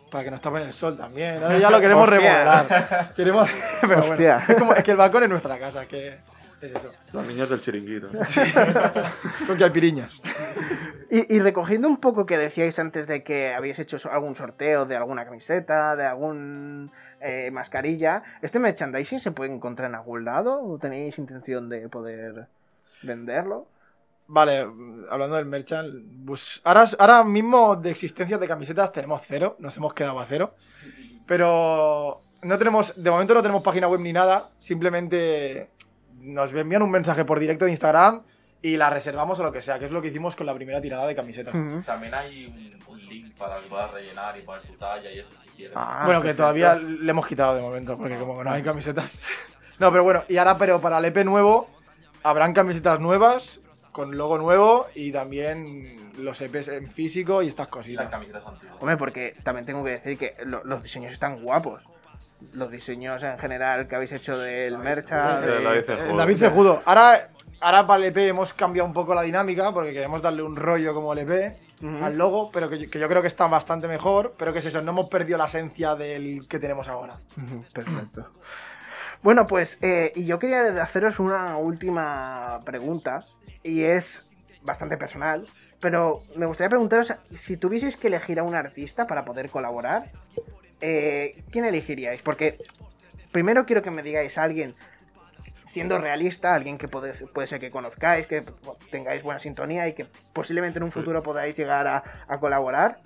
[0.09, 1.41] para que nos tapen el sol también.
[1.43, 2.19] Ahora ya lo queremos Hostia.
[2.19, 3.09] remodelar.
[3.15, 3.49] Queremos,
[3.81, 6.19] pero bueno, es, como, es que el balcón es nuestra casa, que
[6.61, 6.91] es eso.
[7.13, 8.07] Los niños del chiringuito.
[9.47, 10.21] Con que hay piriñas.
[11.09, 14.95] Y, y recogiendo un poco que decíais antes de que habíais hecho algún sorteo de
[14.95, 16.91] alguna camiseta, de algún
[17.21, 20.61] eh, mascarilla, ¿este merchandising se puede encontrar en algún lado?
[20.61, 22.47] ¿O tenéis intención de poder
[23.01, 23.67] venderlo?
[24.31, 24.59] Vale,
[25.09, 25.89] hablando del merchant,
[26.23, 30.53] pues ahora, ahora mismo de existencias de camisetas tenemos cero, nos hemos quedado a cero.
[31.25, 35.71] Pero no tenemos, de momento no tenemos página web ni nada, simplemente
[36.19, 38.21] nos envían un mensaje por directo de Instagram
[38.61, 40.79] y la reservamos o lo que sea, que es lo que hicimos con la primera
[40.79, 41.53] tirada de camisetas.
[41.85, 45.29] También hay un, un link para que puedas rellenar y poner tu talla y eso
[45.43, 45.75] si quieres.
[45.75, 49.19] Ah, bueno, que todavía le hemos quitado de momento, porque como no hay camisetas.
[49.79, 51.69] No, pero bueno, y ahora, pero para el EP nuevo,
[52.21, 53.61] habrán camisetas nuevas,
[53.99, 58.09] con logo nuevo y también los EPs en físico y estas las cositas.
[58.09, 58.77] camisetas antiguas.
[58.79, 61.83] Hombre, porque también tengo que decir que lo- los diseños están guapos.
[62.53, 65.41] Los diseños en general que habéis hecho del mercha.
[65.41, 66.15] De Eh, Cejudo.
[66.17, 66.81] David Cejudo.
[66.85, 70.55] Ahora, ahora para el EP hemos cambiado un poco la dinámica porque queremos darle un
[70.55, 72.05] rollo como el EP Ujú.
[72.05, 74.35] al logo, pero que, yo- que yo creo que está bastante mejor.
[74.37, 77.15] Pero que es eso, no hemos perdido la esencia del que tenemos ahora.
[77.73, 78.27] Perfecto.
[79.21, 83.21] Bueno, pues, eh, y yo quería haceros una última pregunta,
[83.63, 85.45] y es, bastante personal,
[85.79, 90.11] pero me gustaría preguntaros si tuvieseis que elegir a un artista para poder colaborar,
[90.81, 92.21] eh, ¿quién elegiríais?
[92.21, 92.57] Porque
[93.31, 94.73] primero quiero que me digáis a alguien
[95.65, 98.43] siendo realista, alguien que puede, puede ser que conozcáis, que
[98.89, 102.97] tengáis buena sintonía y que posiblemente en un futuro podáis llegar a, a colaborar.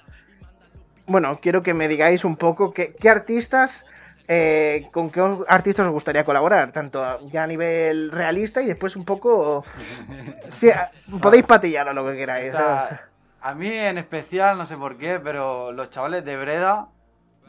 [1.06, 3.84] Bueno, quiero que me digáis un poco qué, qué artistas,
[4.28, 8.96] eh, con qué artistas os gustaría colaborar, tanto a- ya a nivel realista y después
[8.96, 9.64] un poco...
[10.60, 10.70] Sí,
[11.22, 12.54] podéis patillar a lo que queráis.
[12.54, 13.08] O sea,
[13.42, 16.88] a mí en especial, no sé por qué, pero los chavales de Breda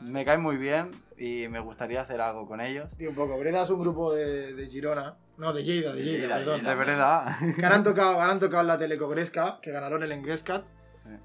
[0.00, 2.88] me caen muy bien y me gustaría hacer algo con ellos.
[2.98, 3.38] Tío, un poco.
[3.38, 5.14] Breda es un grupo de, de Girona.
[5.36, 6.56] No, de Lleida, de De Lleida, Lleida, perdón.
[6.60, 6.70] Lleida.
[6.70, 7.38] De Breda.
[7.56, 10.64] Que ahora han tocado, han tocado en la Telecogresca, que ganaron el Engrescat.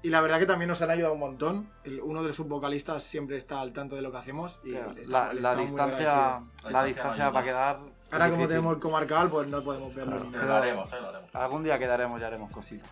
[0.02, 1.68] Y la verdad que también nos han ayudado un montón.
[1.84, 4.58] El- uno de los subvocalistas siempre está al tanto de lo que hacemos.
[4.64, 4.92] Y Claro,
[5.34, 7.78] La, distancia, la distancia no para quedar.
[8.12, 8.48] Ahora es como difícil.
[8.48, 10.46] tenemos el comarcal, pues no podemos verlo ni Pero nada.
[10.58, 11.34] lo haremos, eh, lo haremos.
[11.34, 12.90] Algún día quedaremos y haremos cositas.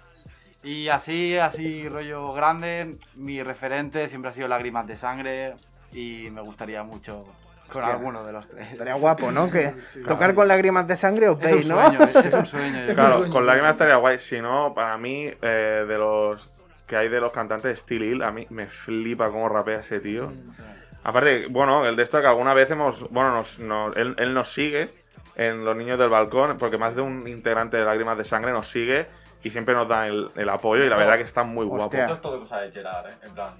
[0.62, 5.54] Y así, así rollo grande, mi referente siempre ha sido Lágrimas de Sangre
[5.92, 7.24] y me gustaría mucho
[7.72, 8.72] con alguno de los tres.
[8.72, 9.50] Estaría guapo, ¿no?
[9.50, 10.02] Que Sí.
[10.02, 11.76] tocar con lágrimas de sangre os Es un veis, ¿no?
[11.86, 12.74] sueño, es un sueño.
[12.76, 13.74] yo Es un Claro, sueño, con lágrimas sí.
[13.74, 14.18] estaría guay.
[14.18, 16.48] Si no, para mí, eh, de los
[16.88, 20.32] que hay de los cantantes Steel Hill, a mí me flipa cómo rapea ese tío.
[21.04, 23.08] Aparte, bueno, el de esto que alguna vez hemos.
[23.10, 24.90] Bueno, nos, nos- él, él nos sigue
[25.36, 28.68] en Los Niños del Balcón, porque más de un integrante de Lágrimas de Sangre nos
[28.68, 29.06] sigue
[29.44, 30.84] y siempre nos da el, el apoyo.
[30.84, 31.96] Y la verdad que está muy guapo.
[31.96, 33.14] Esto es todo cosa de Gerard, ¿eh?
[33.24, 33.50] En plan,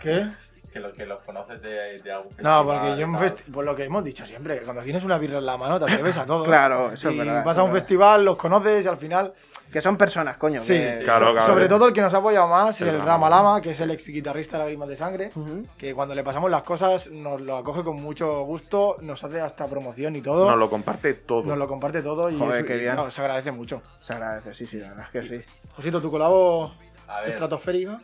[0.00, 0.28] ¿Qué?
[0.72, 3.06] que, lo, que los conoces de, de algún No, porque yo
[3.52, 5.92] por lo que hemos dicho siempre, que cuando tienes una birra en la mano te
[5.92, 6.44] atreves a todo.
[6.50, 7.80] Claro, eso es y verdad, vas a un es verdad.
[7.86, 9.32] festival, los conoces y al final.
[9.72, 10.60] Que son personas, coño.
[10.60, 11.46] Sí, que- Claro, claro.
[11.46, 13.90] sobre todo el que nos ha apoyado más, El el Rama Lama, que es el
[13.92, 15.30] ex guitarrista de Lágrimas de Sangre.
[15.78, 19.66] Que cuando le pasamos las cosas nos lo acoge con mucho gusto, nos hace hasta
[19.68, 20.48] promoción y todo.
[20.50, 21.44] Nos lo comparte todo.
[21.44, 22.96] Nos lo comparte todo y, Joder, eso- qué y, bien.
[22.96, 23.80] no, se agradece mucho.
[24.02, 25.44] Se agradece, sí, sí, la verdad es que sí.
[25.76, 26.74] Josito, tu colabo
[27.06, 27.96] A ver, estratosférica.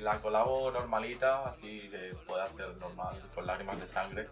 [0.00, 4.28] la colabo normalita, así que pueda ser normal, con lágrimas de sangre.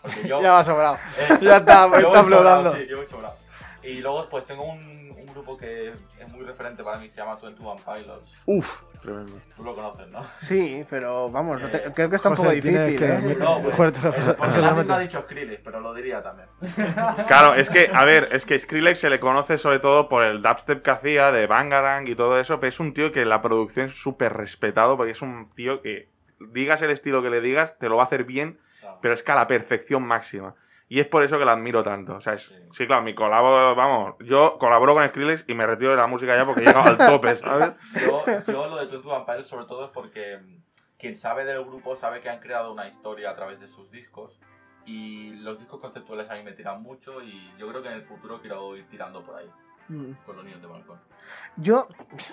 [0.00, 0.40] Porque yo.
[0.42, 0.96] Ya va sobrado.
[1.18, 2.74] eh, Ya está, está sobrado, florando.
[2.74, 3.34] Sí, yo voy sobrado.
[3.82, 7.36] Y luego, pues tengo un, un grupo que es muy referente para mí, se llama
[7.38, 8.34] Twenty One Pilots.
[8.46, 9.32] Uf, Tremendo.
[9.56, 10.22] Tú lo conoces, ¿no?
[10.42, 13.36] sí, pero vamos, no te- Eh, creo que está un poco José, difícil, que- ¿eh?
[13.38, 13.74] No, pues.
[13.76, 16.48] Joder, José, José, José, no ha te- dicho Skrillex, pero lo diría también.
[17.26, 20.42] Claro, es que, a ver, es que Skrillex se le conoce sobre todo por el
[20.42, 23.86] dubstep que hacía de Bangarang y todo eso, pero es un tío que la producción
[23.86, 26.08] es súper respetado porque es un tío que,
[26.52, 28.98] digas el estilo que le digas, te lo va a hacer bien, Claro.
[29.00, 30.54] pero es que a la perfección máxima.
[30.90, 32.16] Y es por eso que lo admiro tanto.
[32.16, 32.54] O sea, es- Sí.
[32.72, 36.36] sí, claro, mi colabo, vamos, yo colaboro con Skrillex y me retiro de la música
[36.36, 37.72] ya porque he llegado al tope, ¿sabes?
[38.04, 40.62] Yo, yo lo de Twenty One sobre todo es porque mm,
[40.98, 44.38] quien sabe del grupo sabe que han creado una historia a través de sus discos
[44.84, 48.02] y los discos conceptuales a mí me tiran mucho y yo creo que en el
[48.02, 49.50] futuro quiero ir tirando por ahí
[49.88, 50.12] Mm.
[50.24, 50.98] con los niños de balcón.
[51.56, 51.88] Yo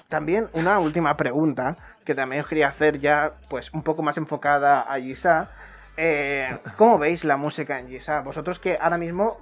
[0.10, 4.82] también una última pregunta que también os quería hacer ya pues un poco más enfocada
[4.82, 5.50] a Gisa.
[5.98, 8.22] Eh, ¿Cómo veis la música en Gisa?
[8.22, 9.38] Vosotros que ahora mismo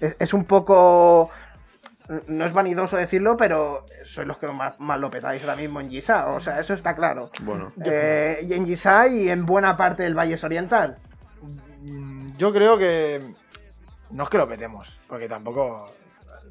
[0.00, 1.30] es, es un poco...
[2.28, 5.88] No es vanidoso decirlo, pero sois los que más, más lo petáis ahora mismo en
[5.88, 6.26] Gisa.
[6.28, 7.30] O sea, eso está claro.
[7.42, 10.98] Bueno, Eh, y en Gisa y en buena parte del Valles Oriental.
[11.82, 13.22] Mm, Yo creo que.
[14.10, 15.90] No es que lo petemos, porque tampoco.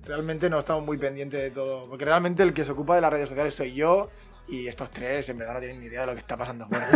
[0.05, 1.88] Realmente no estamos muy pendientes de todo.
[1.88, 4.09] Porque realmente el que se ocupa de las redes sociales soy yo.
[4.47, 6.89] Y estos tres en verdad no tienen ni idea de lo que está pasando fuera.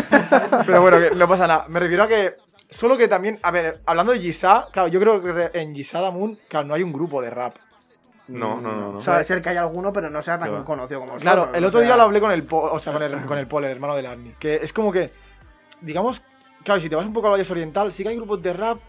[0.66, 1.66] Pero bueno, que no pasa nada.
[1.70, 2.34] Me refiero a que.
[2.70, 3.40] Solo que también.
[3.44, 6.84] A ver, hablando de Gisa, claro, yo creo que en Gisa Damun, claro, no hay
[6.84, 7.56] un grupo de rap.
[8.28, 8.92] no, no, no.
[8.94, 9.02] no.
[9.02, 10.66] Sabe ser que hay alguno, pero no sea Qué tan va.
[10.66, 12.92] conocido como Claro, el o otro sea- día lo hablé con el, Po- o sea,
[12.92, 14.34] con el, con el Paul, el hermano del Arni.
[14.38, 15.10] Que es como que,
[15.80, 16.22] digamos,
[16.64, 18.80] claro, si te vas un poco al Valles Oriental, sí que hay grupos de rap,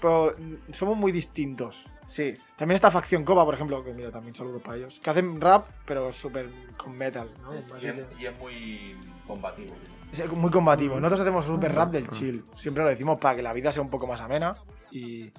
[0.00, 0.34] pero
[0.72, 1.84] somos muy distintos.
[2.08, 4.98] Sí, También está Facción Copa, por ejemplo, que mira, también saludos para ellos.
[5.02, 7.52] Que hacen rap, pero súper con metal, ¿no?
[7.54, 9.74] Es- y, es, que- y es muy combativo.
[10.12, 10.96] es muy combativo.
[10.98, 12.44] Nosotros hacemos súper rap del chill.
[12.56, 14.56] Siempre lo decimos para que la vida sea un poco más amena
[14.90, 15.30] y,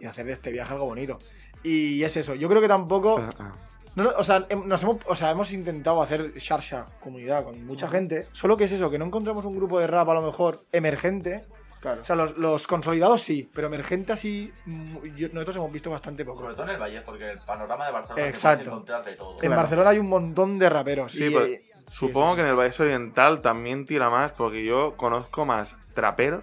[0.00, 1.18] y hacer de este viaje algo bonito.
[1.62, 2.34] Y es eso.
[2.34, 3.18] Yo creo que tampoco.
[3.18, 3.52] Ah, ah.
[3.94, 7.64] No, no, o, sea, hem- nos hemos, o sea, hemos intentado hacer Sharsha, comunidad, con
[7.64, 8.26] mucha gente.
[8.32, 11.44] Solo que es eso, que no encontramos un grupo de rap a lo mejor emergente.
[11.80, 12.02] Claro.
[12.02, 16.24] O sea, los, los consolidados sí, pero emergente así, mm, yo- nosotros hemos visto bastante
[16.24, 16.40] poco.
[16.42, 18.64] Sobre todo en el Valle, porque el panorama de Barcelona Exacto.
[18.64, 19.32] encontrar de todo.
[19.34, 19.56] En Claro.
[19.56, 21.12] Barcelona hay un montón de raperos.
[21.12, 24.64] Sí, y, pero eh, Supongo sí, que en el Valle Oriental también tira más, porque
[24.64, 26.42] yo conozco más traperos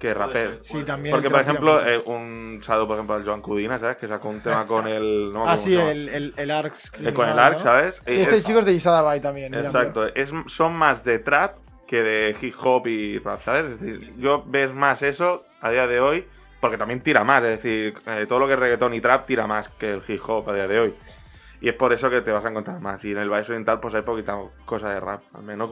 [0.00, 0.60] que raperos.
[0.64, 1.12] Sí, también.
[1.14, 3.96] Porque, el por ejemplo, eh, un saludo, por ejemplo, al Joan Cudina, ¿sabes?
[3.96, 5.32] Que sacó un tema con el.
[5.32, 6.92] No Ah, sí, el, el, el Arx.
[7.00, 8.02] Eh, con el ARC, ¿sabes?
[8.04, 9.54] Sí, este es- chico es de Isada Bay también.
[9.54, 13.72] Exacto, es, son más de trap que de hip hop y rap, ¿sabes?
[13.72, 16.26] Es decir, yo ves más eso a día de hoy,
[16.60, 19.46] porque también tira más, es decir, eh, todo lo que es reggaetón y trap tira
[19.46, 20.94] más que el hip hop a día de hoy.
[21.60, 23.02] Y es por eso que te vas a encontrar más.
[23.04, 25.70] Y en el Valle Oriental, pues hay poquita cosa de rap, al menos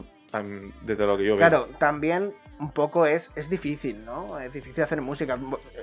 [0.82, 1.48] desde lo que yo veo.
[1.48, 2.32] Claro, también
[2.64, 4.38] un poco es, es difícil, ¿no?
[4.40, 5.38] Es difícil hacer música.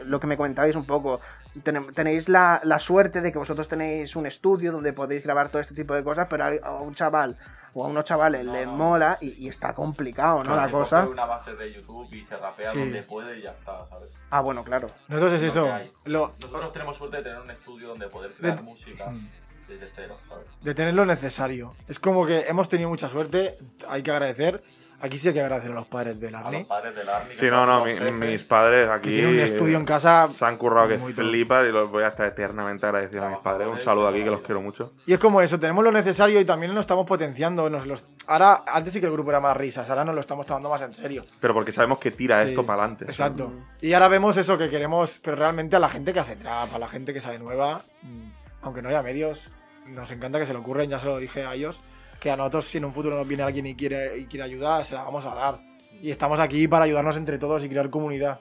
[0.05, 1.21] Lo que me comentabais un poco,
[1.63, 5.61] ten- tenéis la, la suerte de que vosotros tenéis un estudio donde podéis grabar todo
[5.61, 7.37] este tipo de cosas, pero a a un chaval
[7.73, 8.73] o a unos chavales No, les no.
[8.75, 10.51] mola y, y está complicado, ¿no?
[10.51, 11.07] Se La coge cosa.
[11.07, 12.79] una base de YouTube y se rapea Sí.
[12.79, 14.09] donde puede y ya está, ¿sabes?
[14.31, 14.87] Ah, bueno, claro.
[15.07, 15.69] Nosotros es eso.
[16.05, 19.29] Lo, Nosotros tenemos suerte de tener un estudio donde poder crear De- música Mm.
[19.67, 20.45] desde cero, ¿sabes?
[20.61, 21.75] de tener lo necesario.
[21.87, 23.53] Es como que hemos tenido mucha suerte,
[23.87, 24.61] hay que agradecer.
[25.01, 26.59] Aquí sí hay que agradecer a los padres del A Arni.
[26.59, 27.35] los padres del Army.
[27.37, 30.29] Sí, no, no, mi- mis padres Que aquí tienen un estudio en casa.
[30.37, 33.67] se han currado que flipas y los voy a estar eternamente agradecido a mis padres.
[33.67, 34.93] Un saludo aquí que los quiero mucho.
[35.05, 37.69] Y es como eso, tenemos lo necesario y también nos estamos potenciando.
[37.69, 38.05] Nos los...
[38.27, 40.81] Ahora, antes sí que el grupo era más risas, ahora nos lo estamos tomando más
[40.83, 41.25] en serio.
[41.39, 43.05] Pero porque sabemos que tira Sí, esto para adelante.
[43.05, 43.51] Exacto.
[43.81, 46.79] Y ahora vemos eso que queremos, pero realmente a la gente que hace trap, a
[46.79, 48.29] la gente que sale nueva, mm,
[48.61, 49.49] aunque no haya medios,
[49.87, 51.79] nos encanta que se lo ocurren, ya se lo dije a ellos,
[52.21, 54.85] que a nosotros si en un futuro nos viene alguien y quiere, y quiere ayudar,
[54.85, 55.59] se la vamos a dar.
[56.03, 58.39] Y estamos aquí para ayudarnos entre todos y crear comunidad.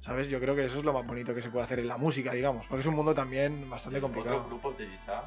[0.00, 0.28] ¿Sabes?
[0.28, 2.32] Yo creo que eso es lo más bonito que se puede hacer en la música,
[2.32, 4.44] digamos, porque es un mundo también bastante Otros complicado.
[4.48, 5.22] grupos de Giza,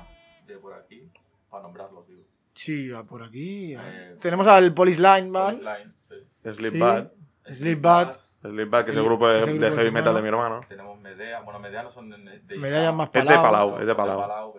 [0.45, 1.09] de por aquí,
[1.49, 2.21] para nombrarlos, digo.
[2.53, 3.73] Sí, por aquí.
[3.73, 6.51] Eh, Tenemos al Police Line Man, Line, sí.
[6.53, 7.11] Slipbat.
[7.53, 8.17] Sleepbat.
[8.41, 10.61] Slipbat, que es el grupo de, grupo de de heavy metal de mi hermano.
[10.67, 13.41] Tenemos Medea, bueno, Medea no son de, de Medallas más Es de Palau.
[13.43, 14.53] Palau, es de Palau.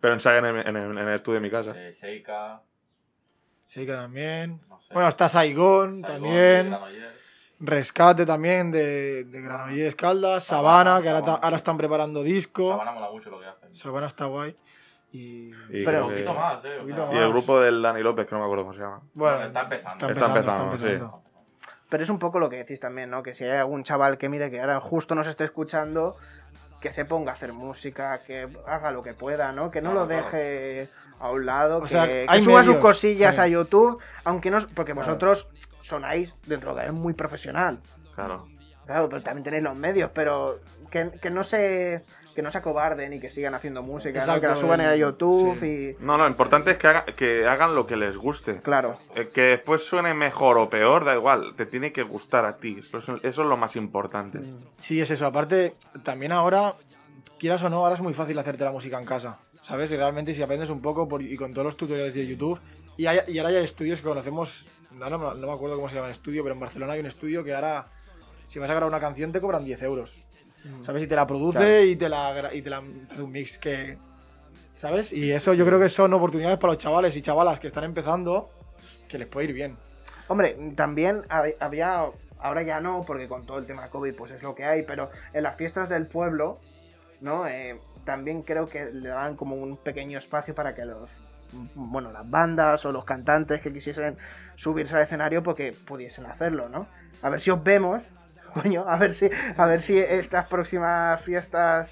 [0.00, 1.72] Pero ensayan en, en el- en el estudio de mi casa.
[1.74, 1.92] Eh,
[3.66, 4.60] Sí, que también.
[4.68, 4.94] no sé.
[4.94, 6.70] Bueno, está Saigon, Saigon, también.
[6.70, 7.18] Granollers.
[7.60, 10.44] Rescate también de, de Granollers Caldas.
[10.44, 12.70] Sabana, Sabana, que ahora, ta- ahora están preparando disco.
[12.70, 13.74] Sabana mola mucho lo que hacen.
[13.74, 14.56] Sabana está guay.
[15.12, 15.48] Y.
[15.50, 16.68] Y, Pero- creo Un que- poquito más, eh.
[16.78, 18.74] o Un sea, poquito y el grupo del Dani López, que no me acuerdo cómo
[18.74, 19.00] se llama.
[19.14, 20.06] Bueno, está empezando.
[20.06, 20.62] está Está empezando.
[20.72, 21.22] empezando, empezando.
[21.90, 23.22] Pero es un poco lo que decís también, ¿no?
[23.22, 26.16] Que si hay algún chaval que mire que ahora justo nos esté escuchando,
[26.80, 29.70] que se ponga a hacer música, que haga lo que pueda, ¿no?
[29.70, 30.88] Que no Claro, lo deje
[31.20, 34.58] a un lado, O que, sea, que hay suba sus cosillas a YouTube, aunque no...
[34.74, 35.06] Porque Claro.
[35.06, 35.48] vosotros
[35.82, 37.78] sonáis dentro de es muy profesional.
[38.14, 38.46] Claro.
[38.86, 40.60] Claro, pero también tenéis los medios, pero
[40.90, 42.02] que, que no se
[42.38, 44.40] que no se acobarden y que sigan haciendo música, ¿no?
[44.40, 45.96] que la suban a YouTube sí.
[46.00, 46.04] y...
[46.04, 48.58] No, lo importante es que, haga- que hagan lo que les guste.
[48.58, 48.96] Claro.
[49.16, 51.54] Eh, Que después suene mejor o peor, da igual.
[51.56, 52.76] Te tiene que gustar a ti.
[52.78, 54.38] Eso es, eso es lo más importante.
[54.80, 55.26] Sí, es eso.
[55.26, 55.74] Aparte,
[56.04, 56.74] también ahora,
[57.40, 59.36] quieras o no, ahora es muy fácil hacerte la música en casa.
[59.64, 59.90] ¿Sabes?
[59.90, 62.60] Y realmente si aprendes un poco por- y con todos los tutoriales de YouTube.
[62.96, 65.96] Y, hay- y ahora hay estudios que conocemos, no, no, no me acuerdo cómo se
[65.96, 67.84] llama el estudio, pero en Barcelona hay un estudio que ahora,
[68.46, 70.16] si vas a grabar una canción, te cobran 10 euros.
[70.84, 71.02] ¿Sabes?
[71.04, 71.82] Y te la produce Claro.
[71.84, 73.96] y te la, y te la hace un mix que...
[74.80, 75.12] ¿Sabes?
[75.12, 78.50] Y eso yo creo que son oportunidades para los chavales y chavalas que están empezando
[79.08, 79.76] que les puede ir bien.
[80.28, 82.04] Hombre, también hab- había,
[82.38, 85.10] ahora ya no, porque con todo el tema COVID pues es lo que hay, pero
[85.32, 86.58] en las fiestas del pueblo,
[87.20, 87.48] ¿no?
[87.48, 91.08] Eh, también creo que le daban como un pequeño espacio para que los,
[91.74, 94.16] bueno, las bandas o los cantantes que quisiesen
[94.54, 96.86] subirse al escenario porque pudiesen hacerlo, ¿no?
[97.22, 98.02] A ver si os vemos,
[98.54, 101.90] coño, a ver si, a ver si estas próximas fiestas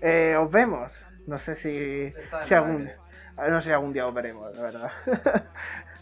[0.00, 0.92] eh, os vemos.
[1.26, 2.12] No sé si,
[2.54, 2.90] algún,
[3.36, 4.90] no sé si algún día os veremos, la verdad.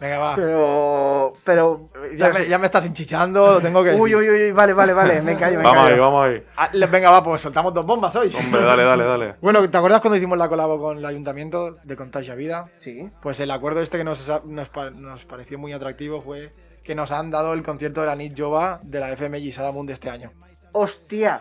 [0.01, 0.37] Venga, va.
[0.37, 1.81] Pero, pero
[2.17, 5.21] Ya me, ya me estás hinchichando, lo tengo que Uy, uy, uy, vale, vale, vale,
[5.21, 5.95] me callo, me Vamos callo.
[5.95, 6.47] ahí, vamos ahí.
[6.57, 8.33] Ah, venga, va, pues soltamos dos bombas hoy.
[8.33, 9.35] Hombre, dale, dale, dale.
[9.41, 12.67] Bueno, ¿te acuerdas cuando hicimos la colabo con el ayuntamiento de Contagia Vida?
[12.79, 13.11] Sí.
[13.21, 16.49] Pues el acuerdo este que nos, nos pareció muy atractivo fue
[16.89, 19.93] que nos han dado el concierto de la Nit Jova de la FMI Sadamund de
[19.93, 20.31] este año.
[20.73, 21.39] ¡Hostia!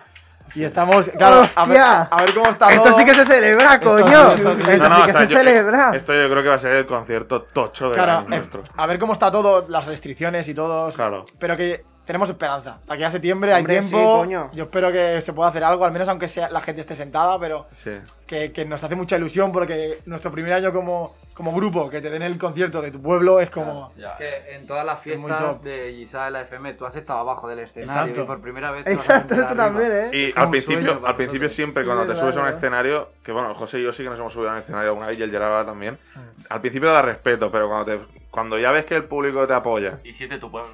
[0.55, 2.01] Y estamos, claro, a ver, ¡Hostia!
[2.01, 2.97] a ver cómo está Esto todo.
[2.99, 4.05] sí que se celebra, coño.
[4.33, 4.61] esto sí.
[4.71, 5.91] Esto No, no, sí o que sea, se yo- celebra.
[5.95, 8.61] Esto yo creo que va a ser el concierto tocho de Claro, eh, nuestro.
[8.75, 10.91] a ver cómo está todo, las restricciones y todo.
[10.91, 11.25] Claro.
[11.39, 12.79] Pero que tenemos esperanza.
[12.87, 13.97] Aquí a septiembre hay tiempo.
[13.97, 14.49] sí, coño.
[14.53, 17.37] Yo espero que se pueda hacer algo, al menos aunque sea la gente esté sentada,
[17.39, 17.91] pero Sí.
[18.25, 22.09] que, que nos hace mucha ilusión porque nuestro primer año como, como grupo, que te
[22.09, 23.91] den el concierto de tu pueblo, es como...
[23.97, 24.15] Ya.
[24.17, 27.59] Que en todas las fiestas de Giza de la FM tú has estado abajo del
[27.59, 28.21] escenario Exacto.
[28.23, 30.09] y por primera vez Exacto, esto también, ¿eh?
[30.13, 33.53] Y al principio, al principio siempre Sí, cuando te subes a un escenario, que bueno,
[33.53, 35.29] José y yo sí que nos hemos subido a un escenario alguna vez y el
[35.31, 35.97] Gerard también.
[36.15, 36.19] Mm.
[36.49, 37.99] Al principio da respeto, pero cuando te,
[38.37, 39.97] cuando ya ves que el público te apoya.
[40.03, 40.69] Y siete tu pueblo.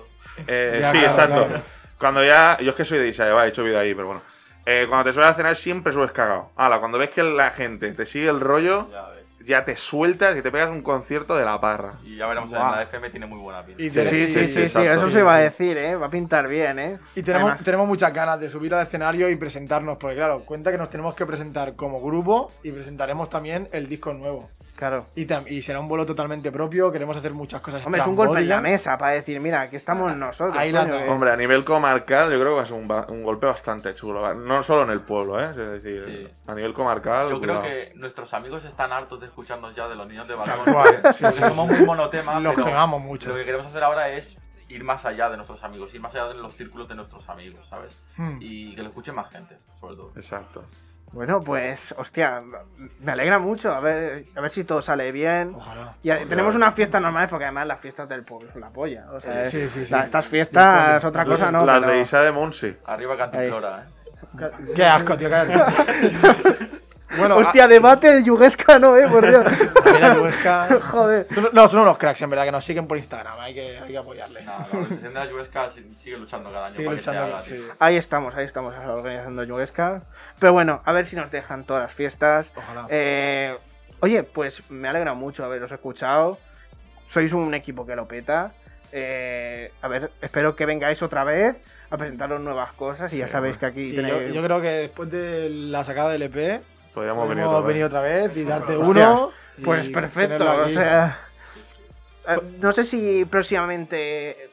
[0.47, 1.45] eh, Ya, sí, claro, exacto.
[1.47, 1.63] claro.
[1.97, 4.21] Cuando ya, yo es que soy de Isabel, he hecho vida ahí, pero bueno.
[4.65, 6.49] Eh, cuando te subes a escenario siempre subes cagado.
[6.57, 8.89] Ahora, cuando ves que la gente te sigue el rollo,
[9.45, 11.95] Ya te sueltas y te pegas un concierto de la parra.
[12.05, 13.81] Y ya veremos en la FM tiene muy buena pinta.
[13.83, 15.95] Y Sí, sí, sí, sí, eso Sí, se iba a decir, ¿eh?
[15.97, 16.97] Va a pintar bien, ¿eh?
[17.13, 20.71] Y tenemos, Además- tenemos muchas ganas de subir al escenario y presentarnos, porque claro, cuenta
[20.71, 24.49] que nos tenemos que presentar como grupo y presentaremos también el disco nuevo.
[24.75, 25.05] Claro.
[25.15, 27.85] Y, será un vuelo totalmente propio, queremos hacer muchas cosas.
[27.85, 30.57] Hombre, es un golpe en la mesa para decir, mira, aquí estamos nosotros.
[30.57, 33.05] Ahí la coño, Hombre, a nivel comarcal, yo creo que va a ser un, ba-
[33.07, 34.33] un golpe bastante chulo.
[34.33, 35.51] No solo en el pueblo, ¿eh?
[35.51, 36.41] Es decir, Sí.
[36.47, 37.29] a nivel comarcal.
[37.29, 37.63] Yo creo cuidado.
[37.63, 40.75] que nuestros amigos están hartos de escucharnos ya de los niños de balcón.
[41.13, 41.75] sí, sí, somos sí.
[41.75, 43.29] muy monotema, Los pero quemamos mucho.
[43.29, 44.35] lo que queremos hacer ahora es
[44.69, 47.65] ir más allá de nuestros amigos, ir más allá de los círculos de nuestros amigos,
[47.69, 48.07] ¿sabes?
[48.17, 48.37] Hmm.
[48.41, 50.11] Y que lo escuche más gente, sobre todo.
[50.15, 50.65] Exacto.
[51.13, 52.41] Bueno, pues, hostia,
[53.01, 53.71] me alegra mucho.
[53.71, 55.53] A ver, a ver si todo sale bien.
[55.55, 55.93] Ojalá.
[56.01, 59.05] Y tenemos unas fiestas normales porque además las fiestas del pueblo son la polla.
[59.11, 59.91] O sea, Sí, sí, sí.
[59.91, 61.65] la- estas fiestas, otra cosa no.
[61.65, 62.75] Las pero- de Isa de Monsi.
[62.85, 64.49] Arriba Cantiflora, ¿eh?
[64.75, 65.29] Qué asco, tío.
[65.29, 66.67] Qué...
[67.17, 69.45] bueno, Hostia, debate de Yuguesca, no, eh, por Dios.
[69.93, 70.15] mira,
[70.81, 71.27] Joder.
[71.33, 73.39] Son- No, son unos cracks, en verdad, que nos siguen por Instagram.
[73.39, 74.45] Hay que, hay que apoyarles.
[74.45, 77.11] No, la organización de la Yuesca si- sigue luchando cada año Sigue para que se
[77.11, 77.33] luchando.
[77.35, 77.53] haga, sí.
[77.53, 77.63] tío.
[77.79, 80.01] Ahí estamos, ahí estamos organizando Yuguesca.
[80.39, 82.51] Pero bueno, a ver si nos dejan todas las fiestas.
[82.55, 82.85] Ojalá.
[82.89, 83.55] Eh,
[83.99, 86.37] oye, pues me alegra mucho haberos escuchado.
[87.09, 88.51] Sois un equipo que lo peta.
[88.95, 91.55] Eh, a ver, espero que vengáis otra vez
[91.89, 93.95] a presentaros nuevas cosas y ya sabéis que aquí Sí,
[94.31, 96.61] yo creo que después de la sacada del EP,
[96.93, 97.67] Podríamos venir hemos otra vez.
[97.67, 99.31] venido otra vez y darte Hostia, uno.
[99.63, 101.19] Pues perfecto, o sea...
[102.27, 104.49] eh, no sé si próximamente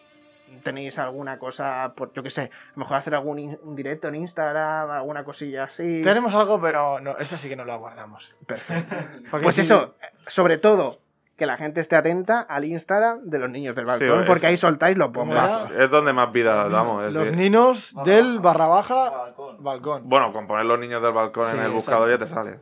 [0.63, 4.09] tenéis alguna cosa, por, yo qué sé, a lo mejor hacer algún in- un directo
[4.09, 6.03] en Instagram, alguna cosilla así.
[6.03, 8.35] Tenemos algo, pero no, eso sí que no lo guardamos.
[8.47, 8.95] Perfecto.
[9.31, 9.95] Porque Pues eso,
[10.27, 11.00] sobre todo,
[11.41, 14.59] que la gente esté atenta al Instagram de los niños del balcón, es- porque ahí
[14.59, 15.71] soltáis los ¿Cómo bombazos.
[15.71, 17.03] Es donde más vida damos.
[17.07, 19.57] es Los que- ninos del barra baja Balcón.
[19.65, 20.03] balcón.
[20.09, 21.75] Bueno, con poner los niños del balcón Sí, en el exacto.
[21.77, 22.59] buscador ya te sale.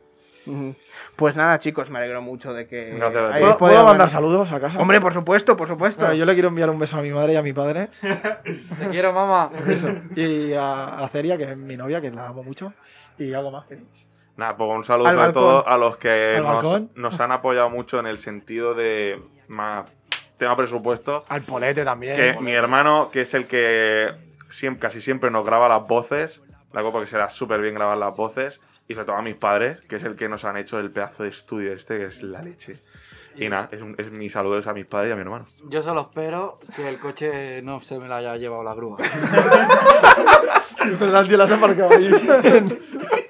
[1.17, 2.97] Pues nada, chicos, me alegro mucho de que.
[3.59, 4.79] ¿Puedo, mandar saludos a casa?
[4.79, 6.01] Hombre, por supuesto, por supuesto.
[6.01, 7.89] Bueno, yo le quiero enviar un beso a mi madre y a mi padre.
[8.79, 9.51] Te quiero, mamá.
[9.67, 9.89] Eso.
[10.15, 12.73] Y a, Ceria, que es mi novia, que la amo mucho.
[13.17, 13.65] Y algo más.
[13.67, 13.87] ¿queréis?
[14.39, 15.43] Nada, pues un saludo Al sobre balcón.
[15.43, 16.41] todo a los que
[16.95, 19.91] nos, han apoyado mucho en el sentido de más
[20.37, 21.25] tema presupuesto.
[21.27, 22.15] Al polete también.
[22.15, 24.07] Que mi hermano, que es el que
[24.49, 27.97] siempre, casi siempre nos graba las voces, la copa que se da súper bien grabar
[27.97, 30.79] las voces, y sobre todo a mis padres, que es el que nos han hecho
[30.79, 32.75] el pedazo de estudio este, que es la leche.
[33.35, 35.47] Y nada, es, un- es mi saludo a mis padres y a mi hermano.
[35.65, 38.99] Yo solo espero que el coche no se me lo haya llevado la grúa.
[40.97, 42.09] Tío las ha aparcado ahí.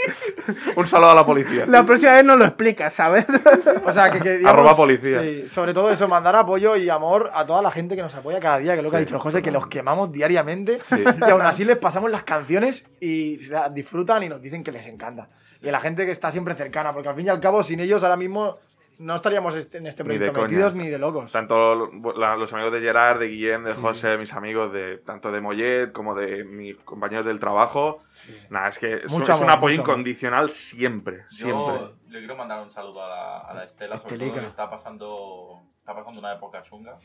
[0.75, 1.65] Un saludo a la policía.
[1.67, 3.25] La próxima vez nos lo explicas, ¿sabes?
[3.85, 5.21] O sea, que, que digamos, Arroba policía.
[5.21, 8.39] Sí, sobre todo eso, mandar apoyo y amor a toda la gente que nos apoya
[8.39, 11.03] cada día, que es lo que ha dicho José, que los quemamos diariamente Sí.
[11.27, 14.85] y aún así les pasamos las canciones y las disfrutan y nos dicen que les
[14.87, 15.27] encanta.
[15.61, 17.79] Y a la gente que está siempre cercana, porque al fin y al cabo, sin
[17.79, 18.55] ellos ahora mismo
[18.99, 20.47] no estaríamos en este Ni proyecto coña.
[20.47, 21.31] metidos ni de locos.
[21.31, 25.41] Tanto la- los amigos de Gerard, de Guillem, de José, mis amigos de tanto de
[25.41, 28.01] Mollet como de mis compañeros del trabajo.
[28.49, 29.89] Nada, es que es, Mucho es un apoyo amor.
[29.89, 31.55] incondicional siempre, siempre.
[31.55, 34.35] Yo le quiero mandar un saludo a la, a la Estela, sobre Estelica.
[34.35, 36.97] todo que está pasando, está pasando una época chunga.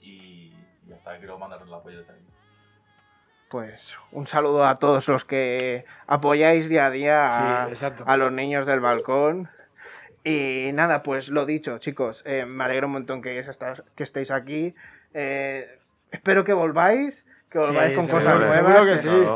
[0.00, 0.50] Y
[0.86, 2.20] ya está, quiero mandarle el apoyo de ahí.
[3.48, 8.66] Pues un saludo a todos los que apoyáis día a día Sí, a los niños
[8.66, 9.48] del balcón.
[10.24, 14.30] Y nada, pues lo dicho, chicos, eh, me alegro un montón que, estáis- que estéis
[14.30, 14.74] aquí.
[15.14, 15.78] Eh,
[16.10, 19.26] espero que volváis, que volváis Sí, con seguro, cosas nuevas, que que, sí.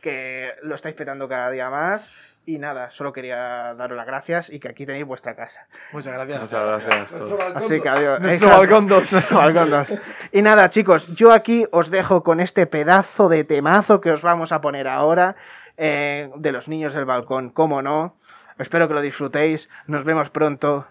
[0.00, 2.22] Que lo estáis petando cada día más.
[2.48, 5.66] Y nada, solo quería daros las gracias y que aquí tenéis vuestra casa.
[5.90, 6.42] Muchas gracias.
[6.42, 7.10] Muchas gracias.
[7.10, 7.56] todos.
[7.56, 8.20] Así que adiós.
[8.20, 9.12] Nuestro balcón 2.
[9.12, 9.88] Nuestro balcón dos.
[10.30, 14.52] Y nada, chicos, yo aquí os dejo con este pedazo de temazo que os vamos
[14.52, 15.34] a poner ahora
[15.76, 18.14] eh, de los niños del balcón, cómo no.
[18.58, 19.68] Espero que lo disfrutéis.
[19.86, 20.86] Nos vemos pronto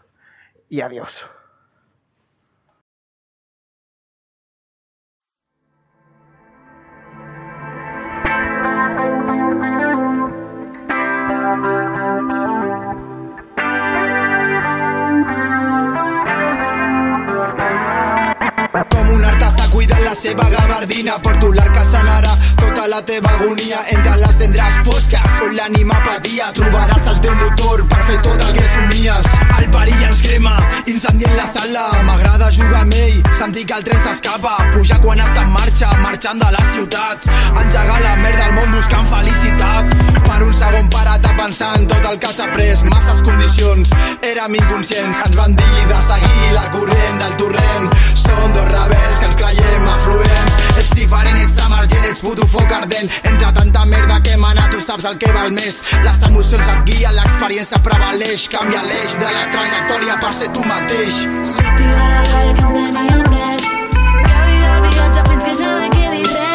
[0.69, 1.27] y adiós.
[20.15, 25.55] Seva gabardina per tu l'arca sanarà tota la teva agonia entre les cendres fosques on
[25.57, 26.51] l'ànima patia.
[26.55, 29.27] Trobaràs el teu motor per fer tot el que somies.
[29.57, 30.53] El perill ens crema
[30.87, 31.83] incendient la sala.
[32.07, 34.55] M'agrada jugar amb ell sentir que el tren s'escapa.
[34.75, 37.27] Pujar quan està en marxa marxant de la ciutat.
[37.63, 39.95] Engegar la merda al món buscant felicitat.
[40.25, 43.91] Per un segon parat a pensar en tot el que s'ha pres masses condicions
[44.31, 45.19] érem inconscients.
[45.27, 47.91] Ens van dir de seguir la corrent del torrent.
[48.15, 53.11] Som dos rebels que ens creiem afluents ets diferent, ets emergent, ets puto foc ardent.
[53.23, 55.81] Entre tanta merda que emana tu saps el que val més.
[56.05, 58.47] Les emocions et guien, l'experiència prevaleix.
[58.53, 61.23] Canvia l'eix de la trajectòria per ser tu mateix.
[61.55, 63.71] Sortir de la galla que em tenia pres.
[64.25, 66.54] Que havia el viatge fins que ja no quedi res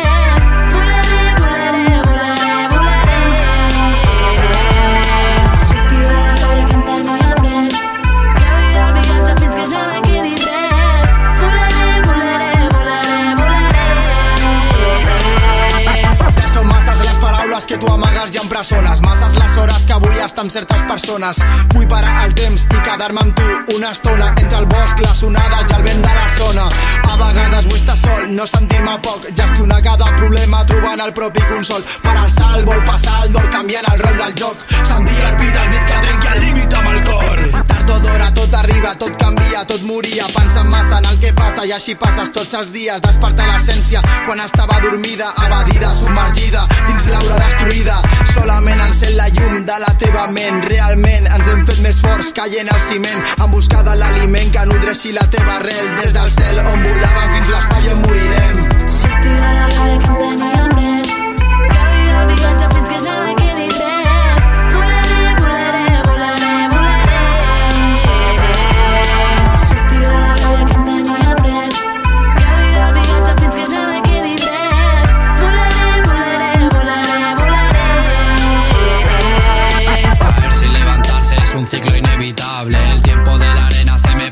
[18.31, 19.93] volaré Ja són masses les paraules que tu amagues i empresones Masses les hores que
[19.93, 21.41] avui estàs amb certes persones.
[21.75, 25.71] Vull parar el temps i quedar-me amb tu una estona entre el bosc, les onades
[25.71, 26.69] i el vent de la zona.
[27.11, 31.85] A vegades vull estar sol, no sentir-me poc, gestionar cada problema trobant el propi consol.
[32.03, 34.67] Per alçar el vol passar el dol canviant el rol del joc.
[34.85, 37.80] Sentir el pit, el beat que trenqui el límit amb el cor.
[37.81, 40.27] Tard o d'hora tot arriba, tot canvia, tot moria.
[40.35, 43.01] Pensant massa en el que passa i així passes tots els dies.
[43.01, 47.97] Despertar l'essència quan estava dormida, evadida, submergida, dins l'aura destruïda.
[48.35, 50.61] Solament encén la llum de la teva ment.
[50.69, 55.15] Realment ens hem fet més forts caient al ciment en busca de l'aliment que nodreixi
[55.17, 55.95] la teva arrel.
[56.03, 58.61] Des del cel on volàvem fins l'espai on morirem.
[59.01, 60.80] Sortir de la gàbia que em tenia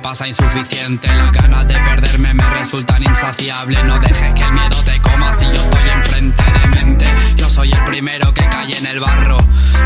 [0.08, 1.06] pasa insuficiente.
[1.06, 3.84] Las ganas de perderme me resultan insaciables.
[3.84, 7.06] No dejes que el miedo te coma si yo estoy enfrente de mente.
[7.36, 9.36] Yo soy el primero que cae en el barro.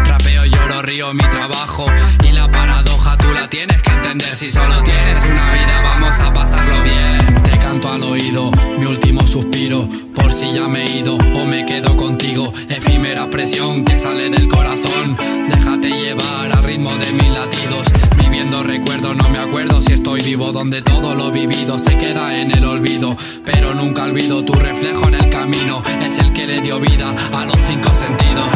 [0.05, 1.87] Rapeo, lloro, río mi trabajo.
[2.23, 4.37] Y la paradoja tú la tienes que entender.
[4.37, 7.42] Si solo tienes una vida, vamos a pasarlo bien.
[7.63, 9.89] Canto al oído mi último suspiro.
[10.15, 12.53] Por si ya me he ido o me quedo contigo.
[12.69, 15.17] Efímera presión que sale del corazón.
[15.49, 17.87] Déjate llevar al ritmo de mis latidos.
[18.17, 20.53] Viviendo recuerdos, no me acuerdo si estoy vivo.
[20.53, 23.17] Donde todo lo vivido se queda en el olvido.
[23.45, 25.83] Pero nunca olvido tu reflejo en el camino.
[26.01, 28.51] Es el que le dio vida a los cinco sentidos.